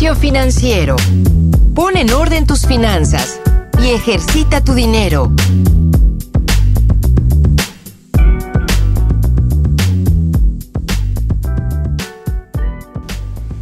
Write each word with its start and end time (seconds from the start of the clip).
Financiero. 0.00 0.96
Pon 1.74 1.98
en 1.98 2.10
orden 2.10 2.46
tus 2.46 2.66
finanzas 2.66 3.38
y 3.82 3.90
ejercita 3.90 4.64
tu 4.64 4.72
dinero. 4.72 5.30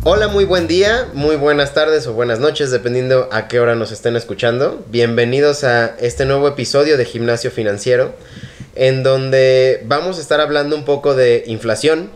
Hola, 0.05 0.29
muy 0.29 0.45
buen 0.45 0.69
día, 0.69 1.09
muy 1.13 1.35
buenas 1.35 1.75
tardes 1.75 2.07
o 2.07 2.13
buenas 2.13 2.39
noches, 2.39 2.71
dependiendo 2.71 3.29
a 3.33 3.49
qué 3.49 3.59
hora 3.59 3.75
nos 3.75 3.91
estén 3.91 4.15
escuchando. 4.15 4.85
Bienvenidos 4.91 5.65
a 5.65 5.97
este 5.99 6.25
nuevo 6.25 6.47
episodio 6.47 6.97
de 6.97 7.05
Gimnasio 7.05 7.51
Financiero, 7.51 8.15
en 8.77 9.03
donde 9.03 9.83
vamos 9.87 10.19
a 10.19 10.21
estar 10.21 10.41
hablando 10.41 10.77
un 10.77 10.85
poco 10.85 11.17
de 11.17 11.43
inflación. 11.49 12.11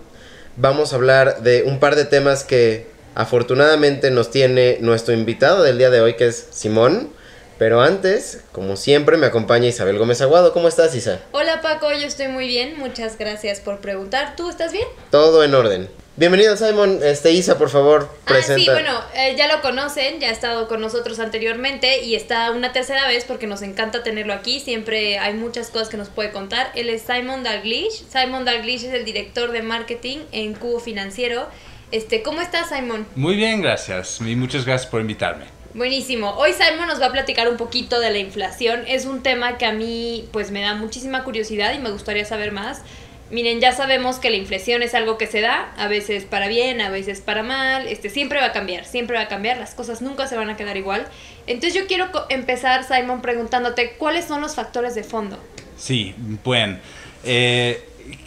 Vamos 0.56 0.92
a 0.92 0.96
hablar 0.96 1.42
de 1.42 1.64
un 1.64 1.80
par 1.80 1.96
de 1.96 2.04
temas 2.04 2.44
que 2.44 2.91
afortunadamente 3.14 4.10
nos 4.10 4.30
tiene 4.30 4.78
nuestro 4.80 5.14
invitado 5.14 5.62
del 5.62 5.78
día 5.78 5.90
de 5.90 6.00
hoy, 6.00 6.14
que 6.14 6.26
es 6.26 6.48
Simón. 6.50 7.10
Pero 7.58 7.80
antes, 7.80 8.40
como 8.50 8.76
siempre, 8.76 9.16
me 9.16 9.26
acompaña 9.26 9.68
Isabel 9.68 9.96
Gómez 9.96 10.20
Aguado. 10.20 10.52
¿Cómo 10.52 10.66
estás, 10.66 10.94
Isa? 10.96 11.20
Hola 11.30 11.60
Paco, 11.60 11.92
yo 11.92 12.06
estoy 12.06 12.26
muy 12.26 12.48
bien, 12.48 12.76
muchas 12.76 13.18
gracias 13.18 13.60
por 13.60 13.78
preguntar. 13.78 14.34
¿Tú 14.36 14.50
estás 14.50 14.72
bien? 14.72 14.86
Todo 15.10 15.44
en 15.44 15.54
orden. 15.54 15.88
Bienvenido, 16.14 16.56
Simon. 16.58 17.00
Este, 17.02 17.32
Isa, 17.32 17.56
por 17.56 17.70
favor, 17.70 18.06
presenta. 18.26 18.72
Ah, 18.72 18.76
sí, 18.76 18.82
bueno, 18.82 19.00
eh, 19.14 19.34
ya 19.34 19.46
lo 19.46 19.62
conocen, 19.62 20.20
ya 20.20 20.28
ha 20.28 20.32
estado 20.32 20.68
con 20.68 20.80
nosotros 20.82 21.18
anteriormente 21.20 22.02
y 22.04 22.16
está 22.16 22.50
una 22.50 22.72
tercera 22.72 23.08
vez 23.08 23.24
porque 23.24 23.46
nos 23.46 23.62
encanta 23.62 24.02
tenerlo 24.02 24.34
aquí. 24.34 24.60
Siempre 24.60 25.18
hay 25.18 25.32
muchas 25.32 25.70
cosas 25.70 25.88
que 25.88 25.96
nos 25.96 26.10
puede 26.10 26.30
contar. 26.30 26.70
Él 26.74 26.90
es 26.90 27.02
Simon 27.02 27.42
Dalglish. 27.44 28.04
Simon 28.12 28.44
Dalglish 28.44 28.84
es 28.84 28.92
el 28.92 29.06
director 29.06 29.52
de 29.52 29.62
marketing 29.62 30.18
en 30.32 30.52
Cubo 30.52 30.80
Financiero. 30.80 31.46
Este, 31.92 32.22
¿Cómo 32.22 32.40
estás, 32.40 32.70
Simon? 32.70 33.06
Muy 33.14 33.36
bien, 33.36 33.60
gracias. 33.60 34.18
Y 34.20 34.34
muchas 34.34 34.64
gracias 34.64 34.90
por 34.90 35.02
invitarme. 35.02 35.44
Buenísimo. 35.74 36.30
Hoy 36.38 36.52
Simon 36.54 36.88
nos 36.88 37.02
va 37.02 37.06
a 37.06 37.12
platicar 37.12 37.50
un 37.50 37.58
poquito 37.58 38.00
de 38.00 38.10
la 38.10 38.18
inflación. 38.18 38.84
Es 38.88 39.04
un 39.04 39.22
tema 39.22 39.58
que 39.58 39.66
a 39.66 39.72
mí 39.72 40.26
pues 40.32 40.50
me 40.50 40.62
da 40.62 40.74
muchísima 40.74 41.22
curiosidad 41.22 41.74
y 41.74 41.78
me 41.78 41.90
gustaría 41.90 42.24
saber 42.24 42.50
más. 42.50 42.80
Miren, 43.30 43.60
ya 43.60 43.72
sabemos 43.72 44.16
que 44.16 44.30
la 44.30 44.36
inflación 44.36 44.82
es 44.82 44.94
algo 44.94 45.18
que 45.18 45.26
se 45.26 45.42
da, 45.42 45.72
a 45.76 45.86
veces 45.86 46.24
para 46.24 46.48
bien, 46.48 46.80
a 46.80 46.90
veces 46.90 47.20
para 47.20 47.42
mal, 47.42 47.86
este 47.86 48.10
siempre 48.10 48.38
va 48.38 48.46
a 48.46 48.52
cambiar, 48.52 48.84
siempre 48.84 49.16
va 49.16 49.22
a 49.22 49.28
cambiar, 49.28 49.56
las 49.56 49.74
cosas 49.74 50.02
nunca 50.02 50.26
se 50.26 50.36
van 50.36 50.50
a 50.50 50.56
quedar 50.56 50.76
igual. 50.76 51.06
Entonces 51.46 51.72
yo 51.72 51.86
quiero 51.86 52.10
empezar, 52.28 52.84
Simon, 52.84 53.22
preguntándote 53.22 53.92
cuáles 53.92 54.26
son 54.26 54.42
los 54.42 54.54
factores 54.54 54.94
de 54.94 55.02
fondo. 55.02 55.38
Sí, 55.78 56.14
bueno, 56.44 56.78
eh, 57.24 57.82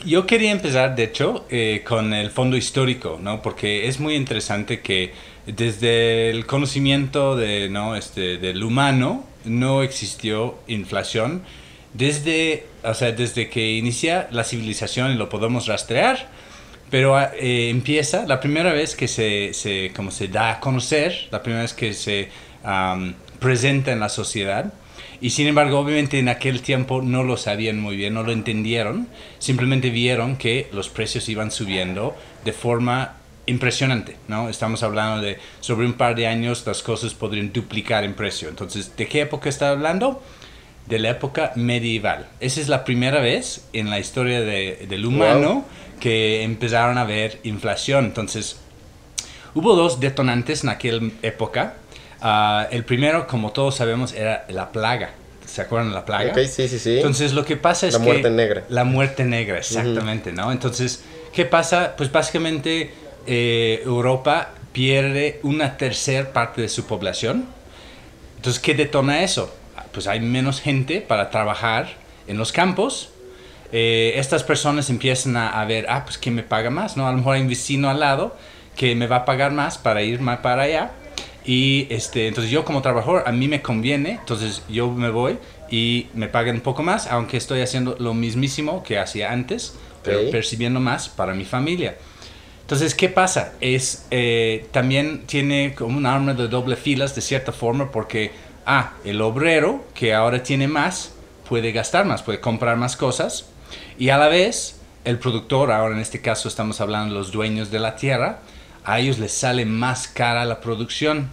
yo 0.06 0.26
quería 0.26 0.52
empezar, 0.52 0.96
de 0.96 1.04
hecho, 1.04 1.46
eh, 1.50 1.84
con 1.86 2.14
el 2.14 2.30
fondo 2.32 2.58
histórico, 2.58 3.20
¿no? 3.22 3.42
Porque 3.42 3.88
es 3.88 4.00
muy 4.00 4.16
interesante 4.16 4.82
que 4.82 5.14
desde 5.46 6.30
el 6.30 6.46
conocimiento 6.46 7.36
de, 7.36 7.70
¿no? 7.70 7.96
este, 7.96 8.38
del 8.38 8.64
humano 8.64 9.26
no 9.44 9.84
existió 9.84 10.58
inflación 10.68 11.44
desde, 11.94 12.66
o 12.84 12.94
sea, 12.94 13.12
desde 13.12 13.50
que 13.50 13.74
inicia 13.74 14.28
la 14.32 14.44
civilización 14.44 15.12
y 15.12 15.16
lo 15.16 15.30
podemos 15.30 15.68
rastrear, 15.68 16.28
pero 16.90 17.20
eh, 17.20 17.70
empieza 17.70 18.26
la 18.26 18.40
primera 18.40 18.74
vez 18.74 18.96
que 18.96 19.08
se, 19.08 19.54
se, 19.54 19.92
como 19.96 20.12
se 20.12 20.28
da 20.28 20.52
a 20.52 20.60
conocer, 20.60 21.28
la 21.32 21.42
primera 21.42 21.62
vez 21.62 21.74
que 21.74 21.94
se 21.94 22.30
presenta 23.40 23.92
en 23.92 24.00
la 24.00 24.10
sociedad. 24.10 24.74
Y 25.22 25.32
sin 25.32 25.48
embargo, 25.48 25.80
obviamente 25.80 26.20
en 26.20 26.30
aquel 26.30 26.62
tiempo 26.62 27.02
no 27.02 27.24
lo 27.24 27.38
sabían 27.38 27.80
muy 27.80 27.96
bien, 27.96 28.14
no 28.14 28.24
lo 28.24 28.32
entendieron, 28.32 29.08
simplemente 29.40 29.90
vieron 29.90 30.38
que 30.38 30.68
los 30.72 30.90
precios 30.90 31.30
iban 31.30 31.52
subiendo 31.52 32.16
de 32.44 32.54
forma 32.54 33.18
impresionante, 33.48 34.18
¿no? 34.28 34.50
Estamos 34.50 34.84
hablando 34.84 35.22
de 35.22 35.38
sobre 35.60 35.86
un 35.86 35.94
par 35.94 36.16
de 36.16 36.28
años 36.28 36.66
las 36.66 36.82
cosas 36.82 37.14
podrían 37.14 37.54
duplicar 37.54 38.04
en 38.04 38.14
precio. 38.14 38.50
Entonces, 38.50 38.96
¿de 38.98 39.08
qué 39.08 39.22
época 39.22 39.50
está 39.50 39.70
hablando? 39.70 40.22
de 40.88 41.00
la 41.00 41.10
época 41.10 41.52
medieval. 41.56 42.28
Esa 42.40 42.62
es 42.62 42.68
la 42.68 42.84
primera 42.84 43.20
vez 43.20 43.68
en 43.74 43.90
la 43.90 44.00
historia 44.00 44.42
de, 44.42 44.86
del 44.88 45.06
humano 45.06 45.66
que 46.00 46.44
empezaron 46.44 46.98
a 46.98 47.04
ver 47.04 47.40
inflación. 47.44 48.06
Entonces, 48.06 48.60
hubo 49.54 49.76
dos 49.76 50.00
detonantes 50.00 50.64
en 50.64 50.70
aquella 50.70 51.00
época. 51.22 51.76
Ah, 52.28 52.68
el 52.72 52.84
primero, 52.84 53.28
como 53.28 53.52
todos 53.52 53.76
sabemos, 53.76 54.12
era 54.14 54.46
la 54.50 54.72
plaga. 54.72 55.12
¿Se 55.46 55.62
acuerdan 55.62 55.90
de 55.90 55.96
la 55.96 56.06
plaga? 56.06 56.32
Ok, 56.32 56.40
sí, 56.48 56.68
sí, 56.68 56.80
sí. 56.80 56.96
Entonces, 56.98 57.34
lo 57.34 57.46
que 57.46 57.56
pasa 57.56 57.86
es 57.86 57.94
que... 57.96 58.00
La 58.00 58.06
muerte 58.06 58.30
negra. 58.32 58.64
La 58.68 58.84
muerte 58.84 59.26
negra, 59.26 59.60
exactamente, 59.60 60.32
¿no? 60.32 60.52
Entonces, 60.52 61.04
¿qué 61.32 61.46
pasa? 61.46 61.94
Pues 61.96 62.12
básicamente 62.12 62.92
eh, 63.28 63.84
Europa 63.86 64.50
pierde 64.74 65.40
una 65.44 65.78
tercera 65.78 66.34
parte 66.34 66.64
de 66.64 66.68
su 66.68 66.88
población. 66.88 67.46
Entonces, 68.38 68.60
¿qué 68.60 68.74
detona 68.74 69.22
eso? 69.22 69.54
pues 69.92 70.08
hay 70.08 70.20
menos 70.20 70.62
gente 70.62 71.02
para 71.02 71.30
trabajar 71.30 71.90
en 72.28 72.40
los 72.40 72.52
campos. 72.52 73.12
Eh, 73.72 74.14
estas 74.16 74.44
personas 74.44 74.90
empiezan 74.90 75.38
a, 75.38 75.64
ver, 75.66 75.86
ah, 75.90 76.04
pues 76.04 76.18
¿quién 76.18 76.34
me 76.34 76.42
paga 76.42 76.72
más? 76.72 76.98
¿no? 76.98 77.08
A 77.08 77.12
lo 77.12 77.20
mejor 77.20 77.36
hay 77.36 77.42
un 77.44 77.48
vecino 77.48 77.88
al 77.88 78.00
lado 78.00 78.36
que 78.76 78.96
me 78.96 79.06
va 79.06 79.18
a 79.18 79.26
pagar 79.26 79.52
más 79.52 79.78
para 79.78 80.02
ir 80.02 80.20
más 80.22 80.40
para 80.40 80.64
allá. 80.64 80.92
Y 81.46 81.88
este, 81.90 82.28
entonces 82.28 82.52
yo 82.52 82.66
como 82.66 82.82
trabajador, 82.82 83.24
a 83.26 83.32
mí 83.32 83.48
me 83.48 83.62
conviene, 83.62 84.12
entonces 84.20 84.64
yo 84.68 84.92
me 84.92 85.10
voy 85.10 85.38
y 85.70 86.08
me 86.14 86.28
pagan 86.28 86.56
un 86.56 86.62
poco 86.62 86.82
más, 86.82 87.08
aunque 87.08 87.38
estoy 87.38 87.62
haciendo 87.62 87.96
lo 88.00 88.14
mismísimo 88.14 88.84
que 88.84 88.98
hacía 88.98 89.32
antes, 89.32 89.76
pero 90.04 90.30
percibiendo 90.32 90.80
más 90.80 91.10
para 91.10 91.34
mi 91.34 91.46
familia. 91.46 91.96
Entonces, 92.62 92.96
¿qué 92.96 93.10
pasa? 93.10 93.54
Es, 93.62 94.08
eh, 94.10 94.66
también 94.72 95.28
tiene 95.28 95.76
como 95.76 95.98
un 95.98 96.08
arma 96.08 96.34
de 96.34 96.48
doble 96.48 96.76
filas 96.76 97.14
de 97.14 97.22
cierta 97.22 97.52
forma 97.52 97.92
porque 97.92 98.32
ah, 98.66 98.94
el 99.04 99.22
obrero 99.22 99.86
que 99.94 100.16
ahora 100.16 100.42
tiene 100.42 100.68
más 100.68 101.14
puede 101.48 101.72
gastar 101.72 102.06
más, 102.06 102.24
puede 102.24 102.40
comprar 102.40 102.76
más 102.76 102.98
cosas 102.98 103.46
y 104.00 104.10
a 104.10 104.18
la 104.18 104.30
vez 104.30 104.80
el 105.04 105.20
productor, 105.20 105.72
ahora 105.72 105.94
en 105.94 106.02
este 106.02 106.22
caso 106.22 106.48
estamos 106.48 106.82
hablando 106.82 107.14
de 107.14 107.20
los 107.20 107.32
dueños 107.32 107.70
de 107.70 107.78
la 107.78 107.96
tierra, 107.96 108.40
a 108.86 109.00
ellos 109.00 109.20
les 109.20 109.32
sale 109.32 109.66
más 109.66 110.08
cara 110.08 110.46
la 110.46 110.62
producción. 110.62 111.30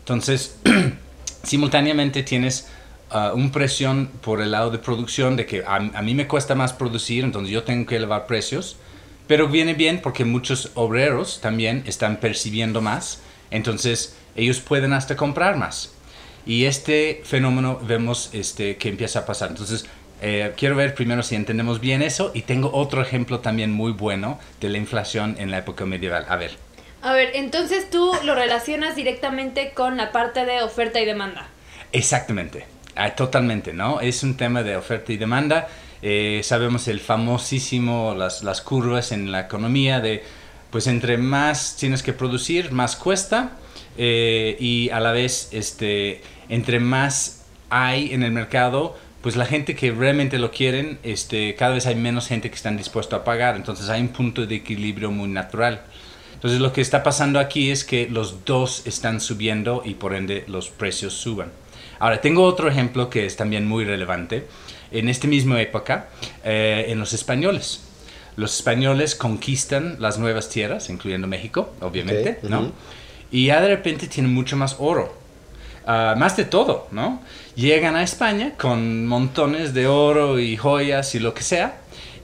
Entonces, 0.00 0.58
simultáneamente 1.42 2.22
tienes 2.22 2.68
uh, 3.12 3.34
un 3.34 3.50
presión 3.50 4.10
por 4.22 4.40
el 4.40 4.50
lado 4.50 4.70
de 4.70 4.78
producción 4.78 5.36
de 5.36 5.46
que 5.46 5.64
a, 5.64 5.76
a, 5.76 6.02
mí 6.02 6.14
me 6.14 6.26
cuesta 6.26 6.54
más 6.54 6.72
producir, 6.72 7.24
entonces 7.24 7.52
yo 7.52 7.62
tengo 7.62 7.86
que 7.86 7.96
elevar 7.96 8.26
precios, 8.26 8.76
pero 9.26 9.48
viene 9.48 9.74
bien 9.74 10.00
porque 10.02 10.24
muchos 10.24 10.70
obreros 10.74 11.40
también 11.40 11.82
están 11.86 12.18
percibiendo 12.18 12.80
más, 12.80 13.20
entonces 13.50 14.16
ellos 14.36 14.60
pueden 14.60 14.92
hasta 14.92 15.16
comprar 15.16 15.56
más. 15.56 15.92
Y 16.46 16.66
este 16.66 17.22
fenómeno 17.24 17.78
vemos 17.82 18.30
este, 18.32 18.76
que 18.76 18.90
empieza 18.90 19.20
a 19.20 19.26
pasar. 19.26 19.50
Entonces, 19.50 19.86
eh, 20.20 20.52
quiero 20.56 20.76
ver 20.76 20.94
primero 20.94 21.22
si 21.22 21.34
entendemos 21.34 21.80
bien 21.80 22.02
eso 22.02 22.30
y 22.34 22.42
tengo 22.42 22.70
otro 22.72 23.00
ejemplo 23.00 23.40
también 23.40 23.72
muy 23.72 23.92
bueno 23.92 24.38
de 24.60 24.68
la 24.68 24.78
inflación 24.78 25.36
en 25.38 25.50
la 25.50 25.58
época 25.58 25.86
medieval. 25.86 26.26
A 26.28 26.36
ver. 26.36 26.63
A 27.04 27.12
ver, 27.12 27.32
entonces 27.34 27.90
tú 27.90 28.12
lo 28.24 28.34
relacionas 28.34 28.96
directamente 28.96 29.72
con 29.74 29.98
la 29.98 30.10
parte 30.10 30.46
de 30.46 30.62
oferta 30.62 31.02
y 31.02 31.04
demanda. 31.04 31.46
Exactamente, 31.92 32.64
ah, 32.96 33.14
totalmente, 33.14 33.74
¿no? 33.74 34.00
Es 34.00 34.22
un 34.22 34.38
tema 34.38 34.62
de 34.62 34.74
oferta 34.74 35.12
y 35.12 35.18
demanda. 35.18 35.68
Eh, 36.00 36.40
sabemos 36.42 36.88
el 36.88 37.00
famosísimo, 37.00 38.14
las, 38.16 38.42
las 38.42 38.62
curvas 38.62 39.12
en 39.12 39.30
la 39.30 39.40
economía 39.40 40.00
de, 40.00 40.24
pues 40.70 40.86
entre 40.86 41.18
más 41.18 41.76
tienes 41.78 42.02
que 42.02 42.14
producir, 42.14 42.72
más 42.72 42.96
cuesta. 42.96 43.50
Eh, 43.98 44.56
y 44.58 44.88
a 44.88 44.98
la 44.98 45.12
vez, 45.12 45.50
este, 45.52 46.22
entre 46.48 46.80
más 46.80 47.44
hay 47.68 48.14
en 48.14 48.22
el 48.22 48.32
mercado, 48.32 48.96
pues 49.20 49.36
la 49.36 49.44
gente 49.44 49.76
que 49.76 49.90
realmente 49.90 50.38
lo 50.38 50.50
quieren, 50.50 50.98
este, 51.02 51.54
cada 51.54 51.74
vez 51.74 51.86
hay 51.86 51.96
menos 51.96 52.28
gente 52.28 52.48
que 52.48 52.56
están 52.56 52.78
dispuesto 52.78 53.14
a 53.14 53.24
pagar. 53.24 53.56
Entonces 53.56 53.90
hay 53.90 54.00
un 54.00 54.08
punto 54.08 54.46
de 54.46 54.54
equilibrio 54.54 55.10
muy 55.10 55.28
natural. 55.28 55.82
Entonces 56.34 56.60
lo 56.60 56.72
que 56.72 56.80
está 56.80 57.02
pasando 57.02 57.38
aquí 57.40 57.70
es 57.70 57.84
que 57.84 58.08
los 58.08 58.44
dos 58.44 58.82
están 58.86 59.20
subiendo 59.20 59.82
y 59.84 59.94
por 59.94 60.14
ende 60.14 60.44
los 60.46 60.68
precios 60.68 61.14
suban. 61.14 61.50
Ahora, 61.98 62.20
tengo 62.20 62.44
otro 62.44 62.68
ejemplo 62.68 63.08
que 63.08 63.24
es 63.24 63.36
también 63.36 63.66
muy 63.66 63.84
relevante. 63.84 64.46
En 64.90 65.08
esta 65.08 65.26
misma 65.26 65.60
época, 65.60 66.08
eh, 66.44 66.86
en 66.88 66.98
los 66.98 67.12
españoles. 67.12 67.82
Los 68.36 68.56
españoles 68.56 69.14
conquistan 69.14 69.96
las 70.00 70.18
nuevas 70.18 70.48
tierras, 70.48 70.90
incluyendo 70.90 71.26
México, 71.26 71.72
obviamente, 71.80 72.40
¿no? 72.42 72.72
Y 73.30 73.46
ya 73.46 73.60
de 73.60 73.68
repente 73.68 74.06
tienen 74.08 74.34
mucho 74.34 74.56
más 74.56 74.76
oro 74.78 75.24
Ah, 75.86 76.14
más 76.16 76.36
de 76.36 76.44
todo, 76.44 76.88
¿no? 76.92 77.20
Llegan 77.56 77.94
a 77.94 78.02
España 78.02 78.54
con 78.56 79.06
montones 79.06 79.74
de 79.74 79.86
oro 79.86 80.38
y 80.38 80.56
joyas 80.56 81.14
y 81.14 81.18
lo 81.18 81.34
que 81.34 81.42
sea. 81.42 81.76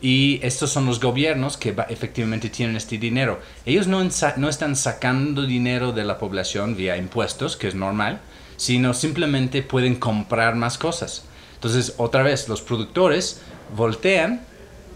Y 0.02 0.40
estos 0.42 0.70
son 0.70 0.86
los 0.86 0.98
gobiernos 0.98 1.56
que 1.56 1.74
efectivamente 1.90 2.48
tienen 2.48 2.76
este 2.76 2.96
dinero. 2.96 3.38
Ellos 3.66 3.86
no, 3.86 4.02
no 4.36 4.48
están 4.48 4.76
sacando 4.76 5.42
dinero 5.42 5.92
de 5.92 6.04
la 6.04 6.18
población 6.18 6.74
vía 6.74 6.96
impuestos, 6.96 7.56
que 7.56 7.68
es 7.68 7.74
normal, 7.74 8.20
sino 8.56 8.94
simplemente 8.94 9.62
pueden 9.62 9.96
comprar 9.96 10.54
más 10.54 10.78
cosas. 10.78 11.24
Entonces, 11.54 11.94
otra 11.98 12.22
vez, 12.22 12.48
los 12.48 12.62
productores 12.62 13.42
voltean 13.76 14.40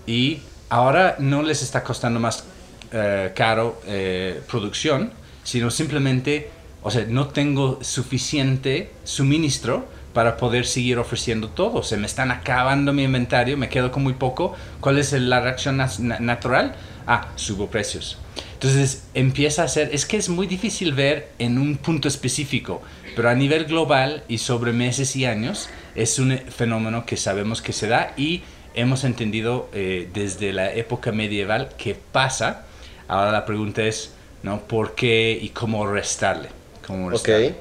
y 0.07 0.41
ahora 0.71 1.17
no 1.19 1.43
les 1.43 1.63
está 1.63 1.83
costando 1.83 2.19
más 2.19 2.45
eh, 2.93 3.33
caro 3.35 3.81
eh, 3.87 4.41
producción, 4.49 5.13
sino 5.43 5.71
simplemente 5.71 6.51
O 6.87 6.91
sea, 6.91 7.07
no 7.09 7.29
tengo 7.29 7.79
suficiente 7.83 8.91
suministro 9.05 9.87
para 10.15 10.39
poder 10.39 10.65
seguir 10.65 10.99
ofreciendo 10.99 11.49
todo. 11.49 11.83
Se 11.83 11.99
me 11.99 12.07
están 12.07 12.31
acabando 12.31 12.93
mi 12.95 13.03
inventario, 13.03 13.59
me 13.59 13.69
quedo 13.69 13.91
con 13.91 14.03
muy 14.03 14.15
poco. 14.15 14.55
¿Cuál 14.81 14.99
es 14.99 15.13
la 15.13 15.41
reacción 15.41 15.77
natural? 15.77 16.75
Ah, 17.07 17.29
subo 17.35 17.67
precios. 17.67 18.17
Entonces 18.55 19.05
empieza 19.13 19.65
a 19.65 19.69
ser, 19.69 19.91
es 19.93 20.07
que 20.07 20.17
es 20.17 20.31
muy 20.31 20.47
difícil 20.47 20.95
ver 20.95 21.29
en 21.39 21.59
un 21.59 21.77
punto 21.77 22.09
específico, 22.09 22.81
pero 23.15 23.29
a 23.29 23.35
nivel 23.35 23.67
global 23.67 24.23
y 24.27 24.39
sobre 24.39 24.73
meses 24.73 25.15
y 25.17 25.27
años 25.27 25.69
es 25.95 26.19
un 26.19 26.39
fenómeno 26.39 27.05
que 27.05 27.19
sabemos 27.19 27.61
que 27.61 27.75
se 27.75 27.89
da 27.89 28.15
y 28.17 28.43
hemos 28.75 29.05
entendido 29.05 29.69
eh, 29.75 30.09
desde 30.15 30.53
la 30.53 30.73
época 30.73 31.13
medieval 31.13 31.71
que 31.77 31.95
pasa. 31.95 32.65
Ahora 33.07 33.33
la 33.33 33.45
pregunta 33.45 33.83
es, 33.83 34.13
¿no? 34.43 34.61
¿Por 34.61 34.95
qué 34.95 35.39
y 35.43 35.51
cómo 35.51 35.87
restarle? 35.87 36.49
Cómo 36.87 37.11
restarle. 37.11 37.57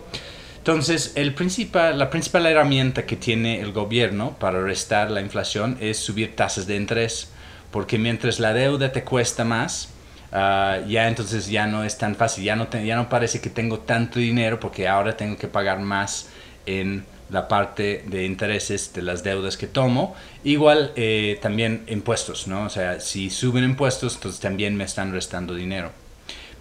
Entonces, 0.63 1.11
el 1.15 1.33
principal, 1.33 1.99
la 1.99 2.09
principal 2.09 2.45
herramienta 2.45 3.05
que 3.05 3.17
tiene 3.17 3.59
el 3.59 3.73
gobierno 3.73 4.37
para 4.39 4.61
restar 4.61 5.11
la 5.11 5.19
inflación 5.19 5.75
es 5.81 5.97
subir 5.97 6.37
tasas 6.37 6.67
de 6.67 6.77
interés, 6.77 7.33
porque 7.69 7.97
mientras 7.97 8.39
la 8.39 8.53
deuda 8.53 8.93
te 8.93 9.03
cuesta 9.03 9.43
más, 9.43 9.89
ah, 10.31 10.79
ya 10.87 11.09
entonces 11.09 11.47
ya 11.47 11.67
no 11.67 11.83
es 11.83 11.97
tan 11.97 12.15
fácil, 12.15 12.45
ya 12.45 12.55
no, 12.55 12.69
ya 12.71 12.95
no 12.95 13.09
parece 13.09 13.41
que 13.41 13.49
tengo 13.49 13.79
tanto 13.79 14.19
dinero 14.19 14.57
porque 14.57 14.87
ahora 14.87 15.17
tengo 15.17 15.35
que 15.35 15.49
pagar 15.49 15.81
más 15.81 16.29
en 16.65 17.03
la 17.29 17.49
parte 17.49 18.05
de 18.07 18.23
intereses 18.23 18.93
de 18.93 19.01
las 19.01 19.21
deudas 19.21 19.57
que 19.57 19.67
tomo. 19.67 20.15
Igual 20.45 20.93
eh, 20.95 21.39
también 21.41 21.83
impuestos, 21.87 22.47
¿no? 22.47 22.63
O 22.63 22.69
sea, 22.69 23.01
si 23.01 23.29
suben 23.29 23.65
impuestos, 23.65 24.15
entonces 24.15 24.39
también 24.39 24.77
me 24.77 24.85
están 24.85 25.11
restando 25.11 25.55
dinero. 25.55 25.91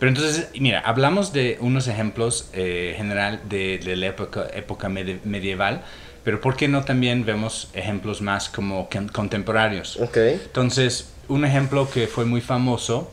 Pero 0.02 0.10
entonces, 0.10 0.48
mira, 0.58 0.80
hablamos 0.80 1.32
de 1.32 1.58
unos 1.60 1.86
ejemplos 1.86 2.50
eh, 2.54 2.92
general 2.96 3.40
de, 3.48 3.78
la 3.96 4.08
época, 4.08 4.48
época 4.52 4.88
medieval, 4.88 5.84
pero 6.24 6.40
¿por 6.40 6.56
qué 6.56 6.66
no 6.66 6.84
también 6.84 7.24
vemos 7.24 7.70
ejemplos 7.72 8.20
más 8.20 8.48
como 8.48 8.88
contemporáneos? 9.12 10.00
Okay. 10.00 10.40
Entonces, 10.44 11.12
un 11.28 11.44
ejemplo 11.44 11.88
que 11.88 12.08
fue 12.08 12.24
muy 12.24 12.40
famoso 12.40 13.12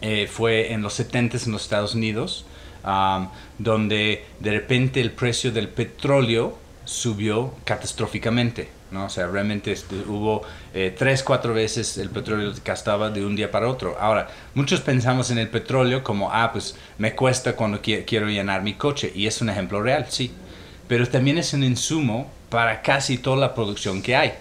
eh, 0.00 0.26
fue 0.26 0.72
en 0.72 0.82
los 0.82 0.94
70 0.94 1.36
en 1.36 1.52
los 1.52 1.62
Estados 1.62 1.94
Unidos, 1.94 2.46
donde 3.58 4.24
de 4.40 4.50
repente 4.50 5.00
el 5.00 5.12
precio 5.12 5.52
del 5.52 5.68
petróleo 5.68 6.58
subió 6.84 7.54
catastróficamente. 7.64 8.66
¿No? 8.90 9.06
O 9.06 9.08
sea, 9.08 9.26
realmente 9.26 9.72
este, 9.72 9.96
hubo 10.06 10.42
eh, 10.74 10.94
tres, 10.96 11.22
cuatro 11.22 11.54
veces 11.54 11.98
el 11.98 12.10
petróleo 12.10 12.52
que 12.54 12.60
gastaba 12.64 13.10
de 13.10 13.24
un 13.24 13.36
día 13.36 13.50
para 13.50 13.68
otro. 13.68 13.96
Ahora, 14.00 14.28
muchos 14.54 14.80
pensamos 14.80 15.30
en 15.30 15.38
el 15.38 15.48
petróleo 15.48 16.02
como, 16.02 16.32
ah, 16.32 16.50
pues 16.52 16.76
me 16.98 17.14
cuesta 17.14 17.54
cuando 17.54 17.80
quiero 17.80 18.28
llenar 18.28 18.62
mi 18.62 18.74
coche. 18.74 19.12
Y 19.14 19.26
es 19.26 19.40
un 19.40 19.50
ejemplo 19.50 19.82
real, 19.82 20.06
sí. 20.08 20.32
Pero 20.88 21.06
también 21.06 21.38
es 21.38 21.52
un 21.52 21.64
insumo 21.64 22.30
para 22.48 22.82
casi 22.82 23.18
toda 23.18 23.36
la 23.36 23.54
producción 23.54 24.02
que 24.02 24.16
hay. 24.16 24.32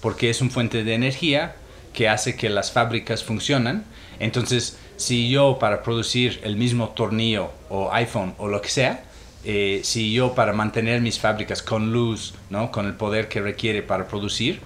Porque 0.00 0.30
es 0.30 0.40
un 0.40 0.50
fuente 0.50 0.84
de 0.84 0.94
energía 0.94 1.56
que 1.92 2.08
hace 2.08 2.36
que 2.36 2.50
las 2.50 2.72
fábricas 2.72 3.24
funcionan. 3.24 3.84
Entonces, 4.18 4.78
si 4.96 5.30
yo 5.30 5.58
para 5.58 5.82
producir 5.82 6.40
el 6.44 6.56
mismo 6.56 6.90
tornillo 6.90 7.50
o 7.68 7.92
iPhone 7.92 8.34
o 8.38 8.48
lo 8.48 8.60
que 8.60 8.68
sea, 8.68 9.04
eh, 9.44 9.80
si 9.84 10.12
yo 10.12 10.34
para 10.34 10.52
mantener 10.52 11.00
mis 11.00 11.18
fábricas 11.18 11.62
con 11.62 11.92
luz, 11.92 12.34
¿no? 12.50 12.70
con 12.70 12.86
el 12.86 12.94
poder 12.94 13.28
que 13.28 13.40
requiere 13.40 13.82
para 13.82 14.08
producir, 14.08 14.60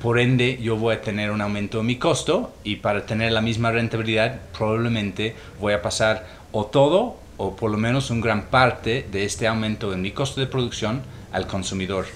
por 0.00 0.18
ende 0.18 0.58
yo 0.62 0.76
voy 0.76 0.94
a 0.94 1.00
tener 1.00 1.30
un 1.30 1.40
aumento 1.40 1.80
en 1.80 1.86
mi 1.86 1.96
costo 1.96 2.52
y 2.62 2.76
para 2.76 3.06
tener 3.06 3.32
la 3.32 3.40
misma 3.40 3.72
rentabilidad 3.72 4.40
probablemente 4.56 5.34
voy 5.60 5.72
a 5.72 5.82
pasar 5.82 6.26
o 6.52 6.66
todo 6.66 7.16
o 7.36 7.56
por 7.56 7.70
lo 7.70 7.78
menos 7.78 8.10
una 8.10 8.22
gran 8.22 8.46
parte 8.46 9.06
de 9.10 9.24
este 9.24 9.46
aumento 9.46 9.92
en 9.92 10.02
mi 10.02 10.12
costo 10.12 10.40
de 10.40 10.46
producción 10.46 11.02
al 11.32 11.46
consumidor. 11.46 12.06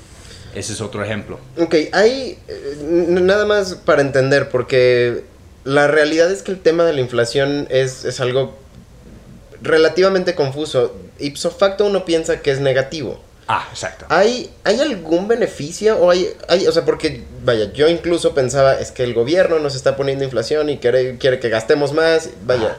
Ese 0.55 0.75
es 0.75 0.81
otro 0.81 1.03
ejemplo. 1.03 1.39
Ok, 1.59 1.75
hay 1.93 2.39
eh, 2.49 3.07
nada 3.09 3.47
más 3.47 3.75
para 3.75 4.03
entender, 4.03 4.51
porque 4.51 5.25
la 5.65 5.87
realidad 5.87 6.31
es 6.31 6.43
que 6.43 6.53
el 6.53 6.59
tema 6.59 6.85
de 6.85 6.93
la 6.93 7.01
inflación 7.01 7.67
es, 7.71 8.05
es 8.05 8.21
algo 8.21 8.59
relativamente 9.63 10.35
confuso. 10.35 10.95
Ipso 11.19 11.51
facto 11.51 11.87
uno 11.87 12.05
piensa 12.05 12.41
que 12.41 12.51
es 12.51 12.61
negativo. 12.61 13.21
Ah, 13.49 13.67
exacto. 13.71 14.07
¿Hay, 14.09 14.51
¿Hay 14.65 14.81
algún 14.81 15.29
beneficio? 15.29 15.99
O 15.99 16.11
hay, 16.11 16.29
hay, 16.49 16.67
o 16.67 16.73
sea, 16.73 16.85
porque, 16.85 17.25
vaya, 17.45 17.73
yo 17.73 17.89
incluso 17.89 18.35
pensaba, 18.35 18.75
es 18.75 18.93
que 18.93 19.03
el 19.03 19.15
gobierno 19.15 19.59
nos 19.59 19.75
está 19.75 19.97
poniendo 19.97 20.25
inflación 20.25 20.71
y 20.71 20.79
quiere, 20.79 21.19
quiere 21.19 21.39
que 21.41 21.49
gastemos 21.49 21.93
más. 21.93 22.31
Vaya, 22.45 22.77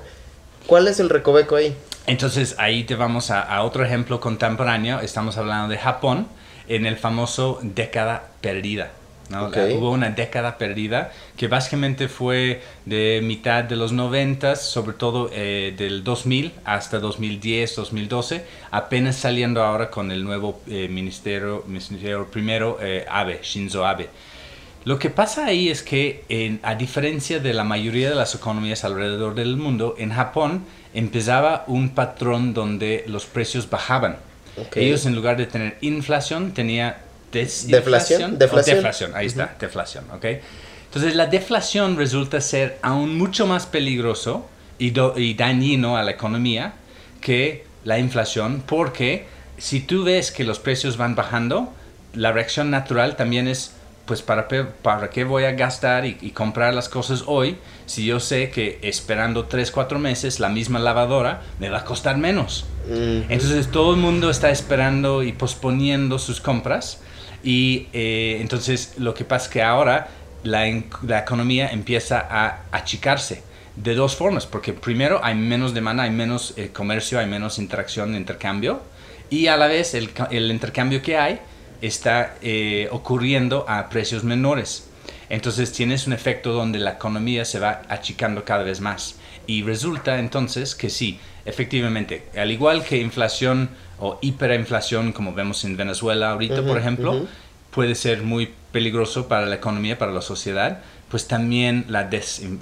¿cuál 0.66 0.88
es 0.88 1.00
el 1.00 1.10
recoveco 1.10 1.56
ahí? 1.56 1.76
Entonces, 2.08 2.56
ahí 2.58 2.86
te 2.86 2.96
vamos 2.96 3.30
a, 3.30 3.42
a 3.42 3.64
otro 3.64 3.86
ejemplo 3.86 4.20
contemporáneo. 4.20 5.00
Estamos 5.00 5.38
hablando 5.38 5.68
de 5.68 5.78
Japón 5.78 6.28
en 6.68 6.86
el 6.86 6.98
famoso 6.98 7.60
década 7.62 8.30
perdida. 8.42 8.92
Hubo 9.30 9.92
una 9.92 10.10
década 10.10 10.58
perdida 10.58 11.12
que 11.38 11.48
básicamente 11.48 12.08
fue 12.08 12.62
de 12.86 13.22
mitad 13.24 13.64
de 13.64 13.76
los 13.76 13.92
90, 13.92 14.56
sobre 14.56 14.94
todo 14.94 15.30
eh, 15.34 15.74
del 15.78 16.04
2000 16.04 16.52
hasta 16.66 17.00
2010, 17.00 17.76
2012, 17.76 18.46
apenas 18.72 19.16
saliendo 19.16 19.64
ahora 19.64 19.90
con 19.90 20.12
el 20.12 20.24
nuevo 20.24 20.62
eh, 20.68 20.88
ministerio, 20.90 21.64
ministerio 21.68 22.28
primero 22.30 22.78
eh, 22.82 23.06
Abe, 23.10 23.40
Shinzo 23.42 23.86
Abe. 23.86 24.10
Lo 24.86 25.00
que 25.00 25.10
pasa 25.10 25.46
ahí 25.46 25.70
es 25.70 25.82
que, 25.82 26.60
a 26.62 26.76
diferencia 26.76 27.40
de 27.40 27.54
la 27.54 27.64
mayoría 27.64 28.10
de 28.10 28.16
las 28.16 28.36
economías 28.36 28.84
alrededor 28.84 29.34
del 29.34 29.56
mundo, 29.56 29.96
en 29.98 30.12
Japón 30.12 30.66
empezaba 30.94 31.64
un 31.68 31.92
patrón 31.92 32.54
donde 32.54 33.06
los 33.08 33.26
precios 33.26 33.70
bajaban. 33.70 34.18
Ellos 34.76 35.06
en 35.06 35.16
lugar 35.16 35.38
de 35.38 35.46
tener 35.46 35.78
inflación 35.80 36.54
tenía 36.54 36.98
deflación. 37.34 38.38
Deflación. 38.38 39.12
ahí 39.16 39.28
está, 39.28 39.56
deflación, 39.60 40.06
¿ok? 40.12 40.26
Entonces 40.86 41.16
la 41.16 41.26
deflación 41.26 41.98
resulta 41.98 42.40
ser 42.40 42.78
aún 42.82 43.18
mucho 43.18 43.48
más 43.48 43.66
peligroso 43.66 44.48
y, 44.78 44.94
y 45.20 45.34
dañino 45.34 45.98
a 45.98 46.04
la 46.04 46.12
economía 46.12 46.74
que 47.20 47.66
la 47.84 48.00
inflación 48.00 48.64
porque 48.66 49.26
si 49.58 49.80
tú 49.80 50.04
ves 50.04 50.32
que 50.32 50.44
los 50.44 50.60
precios 50.60 50.98
van 50.98 51.16
bajando, 51.16 51.74
la 52.14 52.32
reacción 52.32 52.70
natural 52.70 53.16
también 53.16 53.48
es, 53.48 53.74
pues, 54.06 54.22
¿para, 54.22 54.48
para 54.48 55.10
qué 55.10 55.24
voy 55.24 55.46
a 55.46 55.52
gastar 55.54 56.06
y, 56.06 56.32
comprar 56.32 56.74
las 56.74 56.90
cosas 56.90 57.24
hoy 57.28 57.58
si 57.86 58.06
yo 58.06 58.20
sé 58.20 58.50
que 58.50 58.80
esperando 58.82 59.46
3, 59.46 59.72
4 59.72 60.00
meses 60.00 60.40
la 60.40 60.50
misma 60.50 60.80
lavadora 60.80 61.42
me 61.60 61.70
va 61.70 61.80
a 61.80 61.86
costar 61.86 62.18
menos? 62.18 62.66
Entonces 62.90 63.72
todo 63.72 63.94
el 63.94 64.00
mundo 64.00 64.30
está 64.30 64.52
esperando 64.52 65.24
y 65.24 65.32
posponiendo 65.32 66.20
sus 66.20 66.42
compras 66.42 67.00
y 67.44 67.88
eh, 67.94 68.38
entonces 68.40 68.94
lo 68.98 69.14
que 69.14 69.26
pasa 69.26 69.46
es 69.46 69.52
que 69.52 69.62
ahora 69.62 70.08
la, 70.44 70.66
la, 71.04 71.20
economía 71.20 71.70
empieza 71.70 72.26
a 72.30 72.64
achicarse 72.72 73.44
de 73.76 73.96
dos 73.96 74.16
formas, 74.16 74.46
porque 74.46 74.74
primero 74.74 75.20
hay 75.24 75.36
menos 75.36 75.74
demanda, 75.74 76.04
hay 76.04 76.12
menos 76.12 76.54
eh, 76.58 76.70
comercio, 76.72 77.20
hay 77.20 77.28
menos 77.28 77.60
interacción, 77.60 78.16
intercambio, 78.16 78.82
y 79.30 79.48
a 79.48 79.58
la 79.58 79.68
vez 79.68 79.94
el, 79.94 80.10
el 80.32 80.52
intercambio 80.52 81.02
que 81.02 81.18
hay 81.18 81.40
está 81.82 82.36
eh, 82.42 82.88
ocurriendo 82.92 83.66
a 83.68 83.90
precios 83.90 84.24
menores. 84.24 84.88
Entonces 85.30 85.72
tienes 85.72 86.08
un 86.08 86.14
efecto 86.14 86.54
donde 86.54 86.80
la 86.80 86.92
economía 86.92 87.44
se 87.44 87.60
va 87.60 87.82
achicando 87.90 88.46
cada 88.46 88.64
vez 88.64 88.80
más. 88.80 89.16
Y 89.48 89.64
resulta 89.64 90.20
entonces 90.20 90.76
que 90.76 90.90
sí, 90.90 91.20
efectivamente, 91.46 92.24
al 92.38 92.52
igual 92.52 92.86
que 92.86 92.98
inflación 92.98 93.70
o 94.04 94.20
hiperinflación, 94.22 95.14
como 95.14 95.34
vemos 95.34 95.64
en 95.64 95.78
Venezuela 95.78 96.32
ahorita, 96.32 96.62
por 96.62 96.78
ejemplo, 96.78 97.26
puede 97.72 97.96
ser 97.96 98.22
muy 98.22 98.54
peligroso 98.74 99.30
para 99.30 99.46
la 99.46 99.56
economía, 99.56 99.98
para 99.98 100.12
la 100.12 100.22
sociedad, 100.22 100.80
pues 101.10 101.26
también 101.28 101.86
la, 101.88 102.10